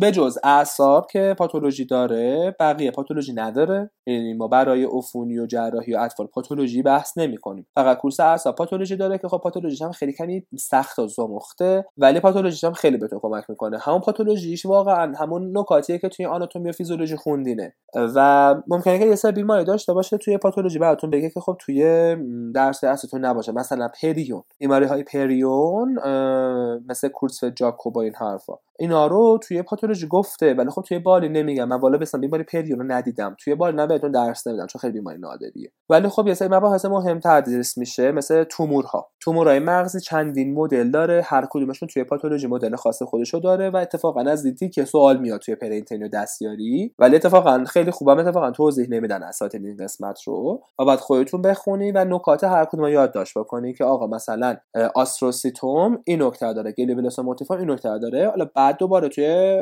به 0.00 0.12
جز 0.12 0.38
اعصاب 0.44 1.06
که 1.10 1.34
پاتولوژی 1.38 1.84
داره 1.84 2.56
بقیه 2.60 2.90
پاتولوژی 2.90 3.32
نداره. 3.32 3.90
یعنی 4.08 4.34
ما 4.34 4.48
برای 4.48 4.84
عفونی 4.84 5.38
و 5.38 5.46
جراحی 5.46 5.94
و 5.94 5.98
اطفال 5.98 6.26
پاتولوژی 6.26 6.82
بحث 6.82 7.18
نمی 7.18 7.36
کنیم 7.36 7.66
فقط 7.74 7.98
کورس 7.98 8.20
اعصاب 8.20 8.54
پاتولوژی 8.54 8.96
داره 8.96 9.18
که 9.18 9.28
خب 9.28 9.38
پاتولوژیش 9.38 9.82
هم 9.82 9.92
خیلی 9.92 10.12
کمی 10.12 10.46
سخت 10.58 10.98
و 10.98 11.06
زمخته 11.06 11.84
ولی 11.98 12.20
پاتولوژیش 12.20 12.64
هم 12.64 12.72
خیلی 12.72 12.96
بهتون 12.96 13.18
کمک 13.22 13.50
می‌کنه. 13.50 13.78
همون 13.78 14.00
پاتولوژیش 14.00 14.66
واقعا 14.66 15.12
همون 15.12 15.58
نکاتیه 15.58 15.98
که 15.98 16.08
توی 16.08 16.26
آناتومی 16.26 16.68
و 16.68 16.72
فیزیولوژی 16.72 17.16
خوندینه. 17.16 17.74
و 18.14 18.54
ممکنه 18.66 18.98
که 18.98 19.06
یه 19.06 19.14
سری 19.14 19.32
بیماری 19.32 19.64
داشته 19.64 19.92
باشه 19.92 20.18
توی 20.18 20.38
پاتولوژی 20.38 20.78
براتون 20.78 21.10
بگه 21.10 21.30
که 21.30 21.40
خب 21.40 21.56
توی 21.60 22.16
درس 22.54 22.84
اصلتون 22.84 23.24
نباشه. 23.24 23.52
مثلا 23.52 23.88
پریون. 24.02 24.42
بیماری 24.58 24.84
های 24.84 25.02
پریون 25.02 25.98
مثل 26.88 27.08
کورس 27.08 27.44
جاکوب 27.44 27.98
این 27.98 28.14
حرفا. 28.14 28.54
اینا 28.78 29.06
رو 29.06 29.38
توی 29.42 29.62
پاتولوژی 29.62 30.06
گفته 30.06 30.54
ولی 30.54 30.70
خب 30.70 30.82
توی 30.82 30.98
بالی 30.98 31.28
نمیگم. 31.28 31.68
من 31.68 31.80
والا 31.80 31.98
بسم 31.98 32.20
بیماری 32.20 32.42
پریون 32.42 32.78
رو 32.78 32.84
ندیدم. 32.92 33.36
توی 33.38 33.54
بالی 33.54 33.76
بهتون 33.98 34.10
درس 34.10 34.46
نمیدن 34.46 34.66
چون 34.66 34.80
خیلی 34.80 34.92
بیماری 34.92 35.18
نادریه. 35.18 35.72
ولی 35.90 36.08
خب 36.08 36.26
یه 36.26 36.34
سری 36.34 36.48
مباحث 36.48 36.84
مهم 36.84 37.20
تدریس 37.24 37.78
میشه 37.78 38.12
مثل 38.12 38.44
تومورها. 38.44 39.10
تومورهای 39.20 39.58
مغزی 39.58 40.00
چندین 40.00 40.54
مدل 40.54 40.90
داره 40.90 41.22
هر 41.24 41.46
کدومشون 41.50 41.88
توی 41.88 42.04
پاتولوژی 42.04 42.46
مدل 42.46 42.76
خاص 42.76 43.02
خودشو 43.02 43.38
داره 43.38 43.70
و 43.70 43.76
اتفاقا 43.76 44.20
از 44.20 44.42
دیدی 44.42 44.68
که 44.68 44.84
سوال 44.84 45.16
میاد 45.16 45.40
توی 45.40 45.54
پرینتین 45.54 46.08
دستیاری. 46.08 46.94
ولی 46.98 47.16
اتفاقا 47.16 47.64
خیلی 47.64 47.90
خوبم 47.90 48.18
اتفاقا 48.18 48.50
توضیح 48.50 48.86
نمیدن 48.90 49.22
اساتید 49.22 49.64
این 49.64 49.76
قسمت 49.76 50.22
رو. 50.22 50.62
و 50.78 50.84
بعد 50.84 50.98
خودتون 50.98 51.42
بخونی 51.42 51.92
و 51.92 52.04
نکات 52.04 52.44
هر 52.44 52.64
کدوم 52.64 52.88
یادداشت 52.88 53.38
بکنی 53.38 53.72
که 53.74 53.84
آقا 53.84 54.06
مثلا 54.06 54.56
آستروسیتوم 54.94 56.02
این 56.04 56.22
نکته 56.22 56.52
داره 56.52 56.72
گلیوبلاستوم 56.72 57.18
این 57.50 57.70
نکته 57.70 57.98
داره. 57.98 58.28
حالا 58.28 58.50
بعد 58.54 58.76
دوباره 58.76 59.08
توی 59.08 59.58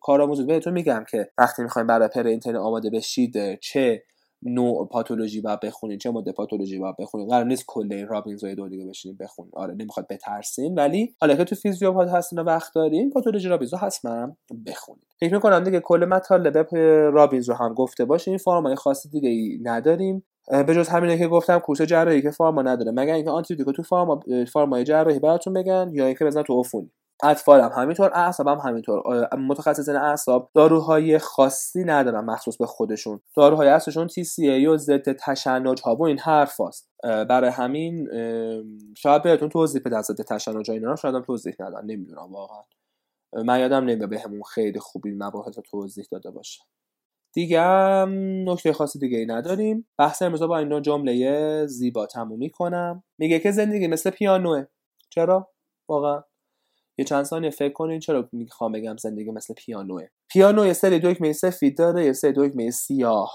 کارآموزی 0.00 0.44
بهتون 0.44 0.72
میگم 0.72 1.04
که 1.10 1.28
وقتی 1.38 1.62
می‌خوایم 1.62 1.86
برای 1.86 2.08
پره 2.08 2.26
انترنی 2.26 2.56
آماده 2.56 2.90
بشید 2.90 3.58
چه 3.72 4.02
نوع 4.42 4.88
پاتولوژی 4.88 5.40
باید 5.40 5.60
بخونین 5.60 5.98
چه 5.98 6.10
مدل 6.10 6.32
پاتولوژی 6.32 6.78
باید 6.78 6.96
بخونین 6.98 7.28
قرار 7.28 7.44
نیست 7.44 7.64
کل 7.66 7.92
این 7.92 8.08
رابینز 8.08 8.34
یک 8.34 8.49
و 8.49 8.54
دو 8.54 8.68
دیگه 8.68 8.86
بشینین 8.86 9.16
بخونین 9.20 9.52
آره 9.54 9.74
نمی‌خواد 9.74 10.06
بترسین 10.10 10.74
ولی 10.74 11.14
حالا 11.20 11.34
که 11.34 11.44
تو 11.44 11.54
فیزیوپات 11.54 12.08
هستین 12.08 12.38
و 12.38 12.42
وقت 12.42 12.74
دارین 12.74 13.10
پاتولوژی 13.10 13.48
رابینزو 13.48 13.76
حتما 13.76 14.36
بخونین 14.66 15.02
فکر 15.20 15.34
می‌کنم 15.34 15.64
دیگه 15.64 15.80
کل 15.80 16.04
مطالب 16.04 16.74
رابینز 17.14 17.48
رو 17.48 17.54
هم 17.54 17.74
گفته 17.74 18.04
باشین 18.04 18.38
فرمای 18.38 18.74
خاصی 18.74 19.08
دیگه 19.08 19.28
ای 19.28 19.58
نداریم. 19.62 20.24
به 20.66 20.74
جز 20.74 20.88
همینه 20.88 21.18
که 21.18 21.28
گفتم 21.28 21.58
کورس 21.58 21.82
جراحی 21.82 22.22
که 22.22 22.30
فارما 22.30 22.62
نداره. 22.62 22.92
مگر 22.92 23.14
اینکه 23.14 23.30
آنتیبیوتیکو 23.30 23.72
تو 23.72 23.82
فارما 23.82 24.20
فارمای 24.52 24.84
جراحی 24.84 25.18
براتون 25.18 25.52
بگن 25.52 25.90
یا 25.92 26.06
اینکه 26.06 26.24
بزنن 26.24 26.42
تو 26.42 26.60
عفونی. 26.60 26.90
اطفال 27.22 27.60
هم 27.60 27.70
همینطور 27.76 28.10
اعصاب 28.14 28.48
هم 28.48 28.58
همینطور 28.58 29.34
متخصصین 29.36 29.96
اعصاب 29.96 30.50
داروهای 30.54 31.18
خاصی 31.18 31.84
ندارن 31.84 32.24
مخصوص 32.24 32.56
به 32.56 32.66
خودشون. 32.66 33.20
داروهای 33.36 33.68
اصلشون 33.68 34.08
ای 34.38 34.66
و 34.66 34.76
ضد 34.76 35.12
تشنج 35.12 35.80
ها 35.82 35.96
و 35.96 36.02
این 36.02 36.18
حرف 36.18 36.60
هست. 36.60 36.90
برای 37.02 37.50
همین 37.50 38.08
شاید 38.96 39.22
بهتون 39.22 39.48
توضیح 39.48 39.82
بدن 39.84 40.02
ضد 40.02 40.22
تشنج 40.22 40.70
اینا 40.70 40.96
شاید 40.96 41.14
هم 41.14 41.22
توضیح 41.22 41.54
ندن. 41.60 41.84
نمی‌دونم 41.86 42.32
واقعا. 42.32 42.62
من 43.44 43.60
یادم 43.60 43.84
نمیاد 43.84 44.08
به 44.08 44.20
همون 44.20 44.42
خیلی 44.42 44.78
خوبی 44.78 45.12
مباحث 45.18 45.58
توضیح 45.70 46.04
داده 46.10 46.30
باشه. 46.30 46.62
دیگه 47.32 47.60
نکته 48.46 48.72
خاصی 48.72 48.98
دیگه 48.98 49.18
ای 49.18 49.26
نداریم. 49.26 49.88
بحث 49.98 50.22
امروز 50.22 50.42
با 50.42 50.58
این 50.58 50.82
جمله 50.82 51.66
زیبا 51.66 52.06
تمومی 52.06 52.50
کنم 52.50 53.04
میگه 53.18 53.38
که 53.38 53.50
زندگی 53.50 53.86
مثل 53.86 54.10
پیانوه. 54.10 54.64
چرا؟ 55.10 55.50
واقعا. 55.88 56.22
یه 56.98 57.04
چند 57.04 57.24
ثانیه 57.24 57.50
فکر 57.50 57.72
کنین 57.72 58.00
چرا 58.00 58.28
می‌خوام 58.32 58.72
بگم 58.72 58.96
زندگی 58.96 59.30
مثل 59.30 59.54
پیانوه. 59.54 60.06
پیانو 60.28 60.66
یه 60.66 60.72
سری 60.72 60.98
دکمه 60.98 61.32
سفید 61.32 61.78
داره 61.78 62.04
یه 62.04 62.12
سری 62.12 62.32
دکمه 62.36 62.70
سیاه. 62.70 63.32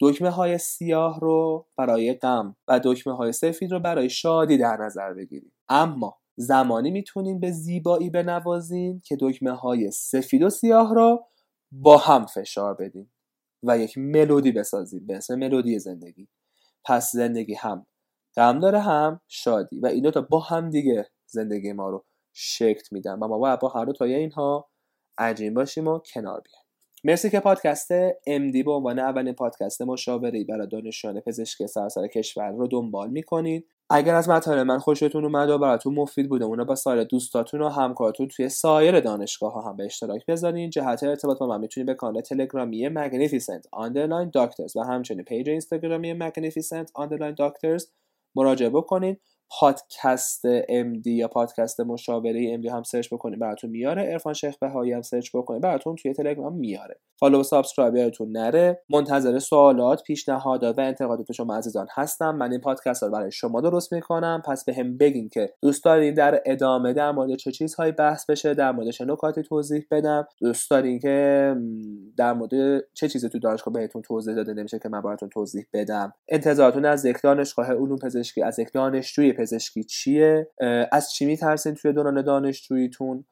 دکمه 0.00 0.30
های 0.30 0.58
سیاه 0.58 1.20
رو 1.20 1.66
برای 1.76 2.14
غم 2.14 2.56
و 2.68 2.80
دکمه 2.84 3.16
های 3.16 3.32
سفید 3.32 3.72
رو 3.72 3.80
برای 3.80 4.10
شادی 4.10 4.58
در 4.58 4.76
نظر 4.76 5.14
بگیریم 5.14 5.52
اما 5.68 6.18
زمانی 6.36 6.90
می‌تونین 6.90 7.40
به 7.40 7.50
زیبایی 7.50 8.10
بنوازین 8.10 9.00
که 9.04 9.16
دکمه 9.20 9.52
های 9.52 9.90
سفید 9.90 10.42
و 10.42 10.50
سیاه 10.50 10.94
رو 10.94 11.24
با 11.72 11.96
هم 11.96 12.26
فشار 12.26 12.74
بدین 12.74 13.10
و 13.62 13.78
یک 13.78 13.98
ملودی 13.98 14.52
بسازیم 14.52 15.06
به 15.06 15.16
اسم 15.16 15.34
ملودی 15.34 15.78
زندگی. 15.78 16.28
پس 16.84 17.12
زندگی 17.12 17.54
هم 17.54 17.86
غم 18.36 18.58
داره 18.58 18.80
هم 18.80 19.20
شادی 19.28 19.80
و 19.80 19.86
این 19.86 19.98
دو 19.98 20.10
تا 20.10 20.20
با 20.20 20.40
هم 20.40 20.70
دیگه 20.70 21.06
زندگی 21.26 21.72
ما 21.72 21.90
رو 21.90 22.04
شکل 22.32 22.82
میدن 22.90 23.18
و 23.18 23.28
ما 23.28 23.38
باید 23.38 23.58
با 23.58 23.68
هر 23.68 23.84
دو 23.84 24.04
اینها 24.04 24.68
عجین 25.18 25.54
باشیم 25.54 25.88
و 25.88 25.98
کنار 25.98 26.40
بیایم. 26.40 26.64
مرسی 27.04 27.30
که 27.30 27.40
پادکست 27.40 28.10
MD 28.10 28.64
به 28.64 28.72
عنوان 28.72 28.98
اولین 28.98 29.34
پادکست 29.34 29.82
مشاوره 29.82 30.44
برای 30.44 30.66
دانشجویان 30.66 31.20
پزشکی 31.20 31.66
سراسر 31.66 32.06
کشور 32.06 32.50
رو 32.50 32.66
دنبال 32.66 33.10
می‌کنید. 33.10 33.66
اگر 33.90 34.14
از 34.14 34.28
مطالب 34.28 34.66
من 34.66 34.78
خوشتون 34.78 35.24
اومد 35.24 35.50
و 35.50 35.58
براتون 35.58 35.94
مفید 35.94 36.28
بوده 36.28 36.44
اونو 36.44 36.64
با 36.64 36.74
سایر 36.74 37.04
دوستاتون 37.04 37.62
و 37.62 37.68
همکارتون 37.68 38.28
توی 38.28 38.48
سایر 38.48 39.00
دانشگاه 39.00 39.52
ها 39.52 39.60
هم 39.60 39.76
به 39.76 39.84
اشتراک 39.84 40.26
بذارین. 40.26 40.70
جهت 40.70 41.02
ارتباط 41.02 41.38
با 41.38 41.46
من 41.46 41.60
می‌تونید 41.60 41.86
به 41.86 41.94
کانال 41.94 42.22
تلگرامی 42.22 42.88
Magnificent 42.88 43.62
Underline 43.76 44.30
Doctors 44.38 44.76
و 44.76 44.80
همچنین 44.80 45.24
page 45.24 45.48
اینستاگرامی 45.48 46.18
Magnificent 46.18 46.86
Underline 46.98 47.36
Doctors 47.36 47.84
مراجعه 48.34 48.70
بکنید. 48.70 49.20
پادکست 49.50 50.62
MD 50.62 51.06
یا 51.06 51.28
پادکست 51.28 51.80
مشاوره 51.80 52.56
MD 52.56 52.66
هم 52.66 52.82
سرچ 52.82 53.14
بکنید 53.14 53.38
براتون 53.38 53.70
میاره. 53.70 54.02
عرفان 54.02 54.34
شیخ 54.34 54.58
بهایی 54.58 54.92
هم 54.92 55.02
سرچ 55.02 55.30
بکنید 55.34 55.62
براتون 55.62 55.96
توی 55.96 56.12
تلگرام 56.12 56.56
میاره. 56.56 57.00
follow 57.20 57.40
و 57.40 57.42
subscribe 57.42 57.96
یادتون 57.96 58.32
نره. 58.32 58.82
منتظر 58.90 59.38
سوالات 59.38 60.02
پیشنهادات 60.02 60.78
و 60.78 60.80
انتقادات 60.80 61.32
شما 61.32 61.56
عزیزان 61.56 61.86
هستم. 61.94 62.36
من 62.36 62.50
این 62.50 62.60
پادکست 62.60 63.02
رو 63.02 63.10
برای 63.10 63.32
شما 63.32 63.60
درست 63.60 63.92
می‌کنم. 63.92 64.42
پس 64.46 64.64
بهم 64.64 64.96
بگین 64.96 65.28
که 65.28 65.54
دوست 65.62 65.84
دارین 65.84 66.14
در 66.14 66.42
ادامه 66.46 66.92
در 66.92 67.12
مورد 67.12 67.34
چه 67.36 67.52
چیزهایی 67.52 67.92
بحث 67.92 68.30
بشه 68.30 68.54
در 68.54 68.72
مورد 68.72 68.90
چه 68.90 69.04
نکاتی 69.04 69.42
توضیح 69.42 69.86
بدم. 69.90 70.26
دوست 70.40 70.70
دارین 70.70 70.98
که 70.98 71.54
در 72.16 72.32
مورد 72.32 72.84
چه 72.94 73.08
چیزی 73.08 73.28
تو 73.28 73.38
دانشگاه 73.38 73.74
بهتون 73.74 74.02
توضیح 74.02 74.34
داده 74.34 74.54
نمیشه 74.54 74.78
که 74.78 74.88
من 74.88 75.00
براتون 75.00 75.28
توضیح 75.28 75.66
بدم. 75.72 76.12
انتظاراتون 76.28 76.84
از 76.84 77.04
یک 77.04 77.16
دانشگاه 77.22 77.66
علوم 77.66 77.98
پزشکی 77.98 78.42
از 78.42 78.58
یک 78.58 78.72
دانشجوی 78.72 79.32
پزشکی 79.38 79.84
چیه؟ 79.84 80.50
از 80.92 81.12
چی 81.12 81.26
میترسین 81.26 81.74
توی 81.74 81.92
دوران 81.92 82.22
دانشجوییتون؟ 82.22 83.24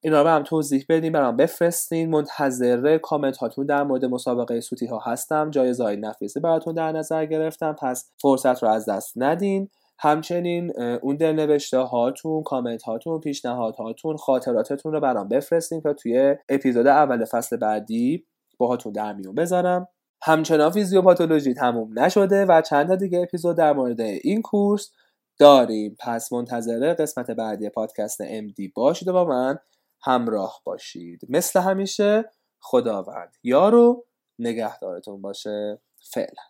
اینا 0.00 0.22
رو 0.22 0.28
هم 0.28 0.42
توضیح 0.42 0.84
بدین 0.88 1.12
برام 1.12 1.36
بفرستین. 1.36 2.10
منتظر 2.10 2.98
کامنت 2.98 3.36
هاتون 3.36 3.66
در 3.66 3.82
مورد 3.82 4.04
مسابقه 4.04 4.60
سوتی 4.60 4.86
ها 4.86 4.98
هستم. 5.04 5.50
جایزه 5.50 5.84
های 5.84 5.96
نفیسی 5.96 6.40
براتون 6.40 6.74
در 6.74 6.92
نظر 6.92 7.26
گرفتم. 7.26 7.76
پس 7.82 8.10
فرصت 8.22 8.62
رو 8.62 8.68
از 8.68 8.88
دست 8.88 9.12
ندین. 9.16 9.68
همچنین 9.98 10.80
اون 10.80 11.16
دلنوشته 11.16 11.78
هاتون 11.78 12.42
کامنت 12.42 12.82
هاتون 12.82 13.20
پیشنهاد 13.20 13.74
هاتون 13.74 14.16
خاطراتتون 14.16 14.92
رو 14.92 15.00
برام 15.00 15.28
بفرستین 15.28 15.80
تا 15.80 15.92
توی 15.92 16.36
اپیزود 16.48 16.86
اول 16.86 17.24
فصل 17.24 17.56
بعدی 17.56 18.26
باهاتون 18.58 18.92
در 18.92 19.12
میون 19.12 19.34
بذارم. 19.34 19.88
همچنان 20.22 20.70
فیزیوپاتولوژی 20.70 21.54
تموم 21.54 21.98
نشده 21.98 22.44
و 22.44 22.62
چند 22.62 22.88
تا 22.88 22.96
دیگه 22.96 23.18
اپیزود 23.18 23.56
در 23.56 23.72
مورد 23.72 24.00
این 24.00 24.42
کورس 24.42 24.90
داریم. 25.38 25.96
پس 26.00 26.32
منتظر 26.32 26.94
قسمت 26.94 27.30
بعدی 27.30 27.68
پادکست 27.68 28.22
MD 28.22 28.72
باشید 28.74 29.08
و 29.08 29.12
با 29.12 29.24
من 29.24 29.58
همراه 30.02 30.60
باشید. 30.64 31.20
مثل 31.28 31.60
همیشه 31.60 32.30
خداوند. 32.60 33.36
یارو 33.42 34.06
نگهدارتون 34.38 35.22
باشه. 35.22 35.80
فعلا. 36.12 36.42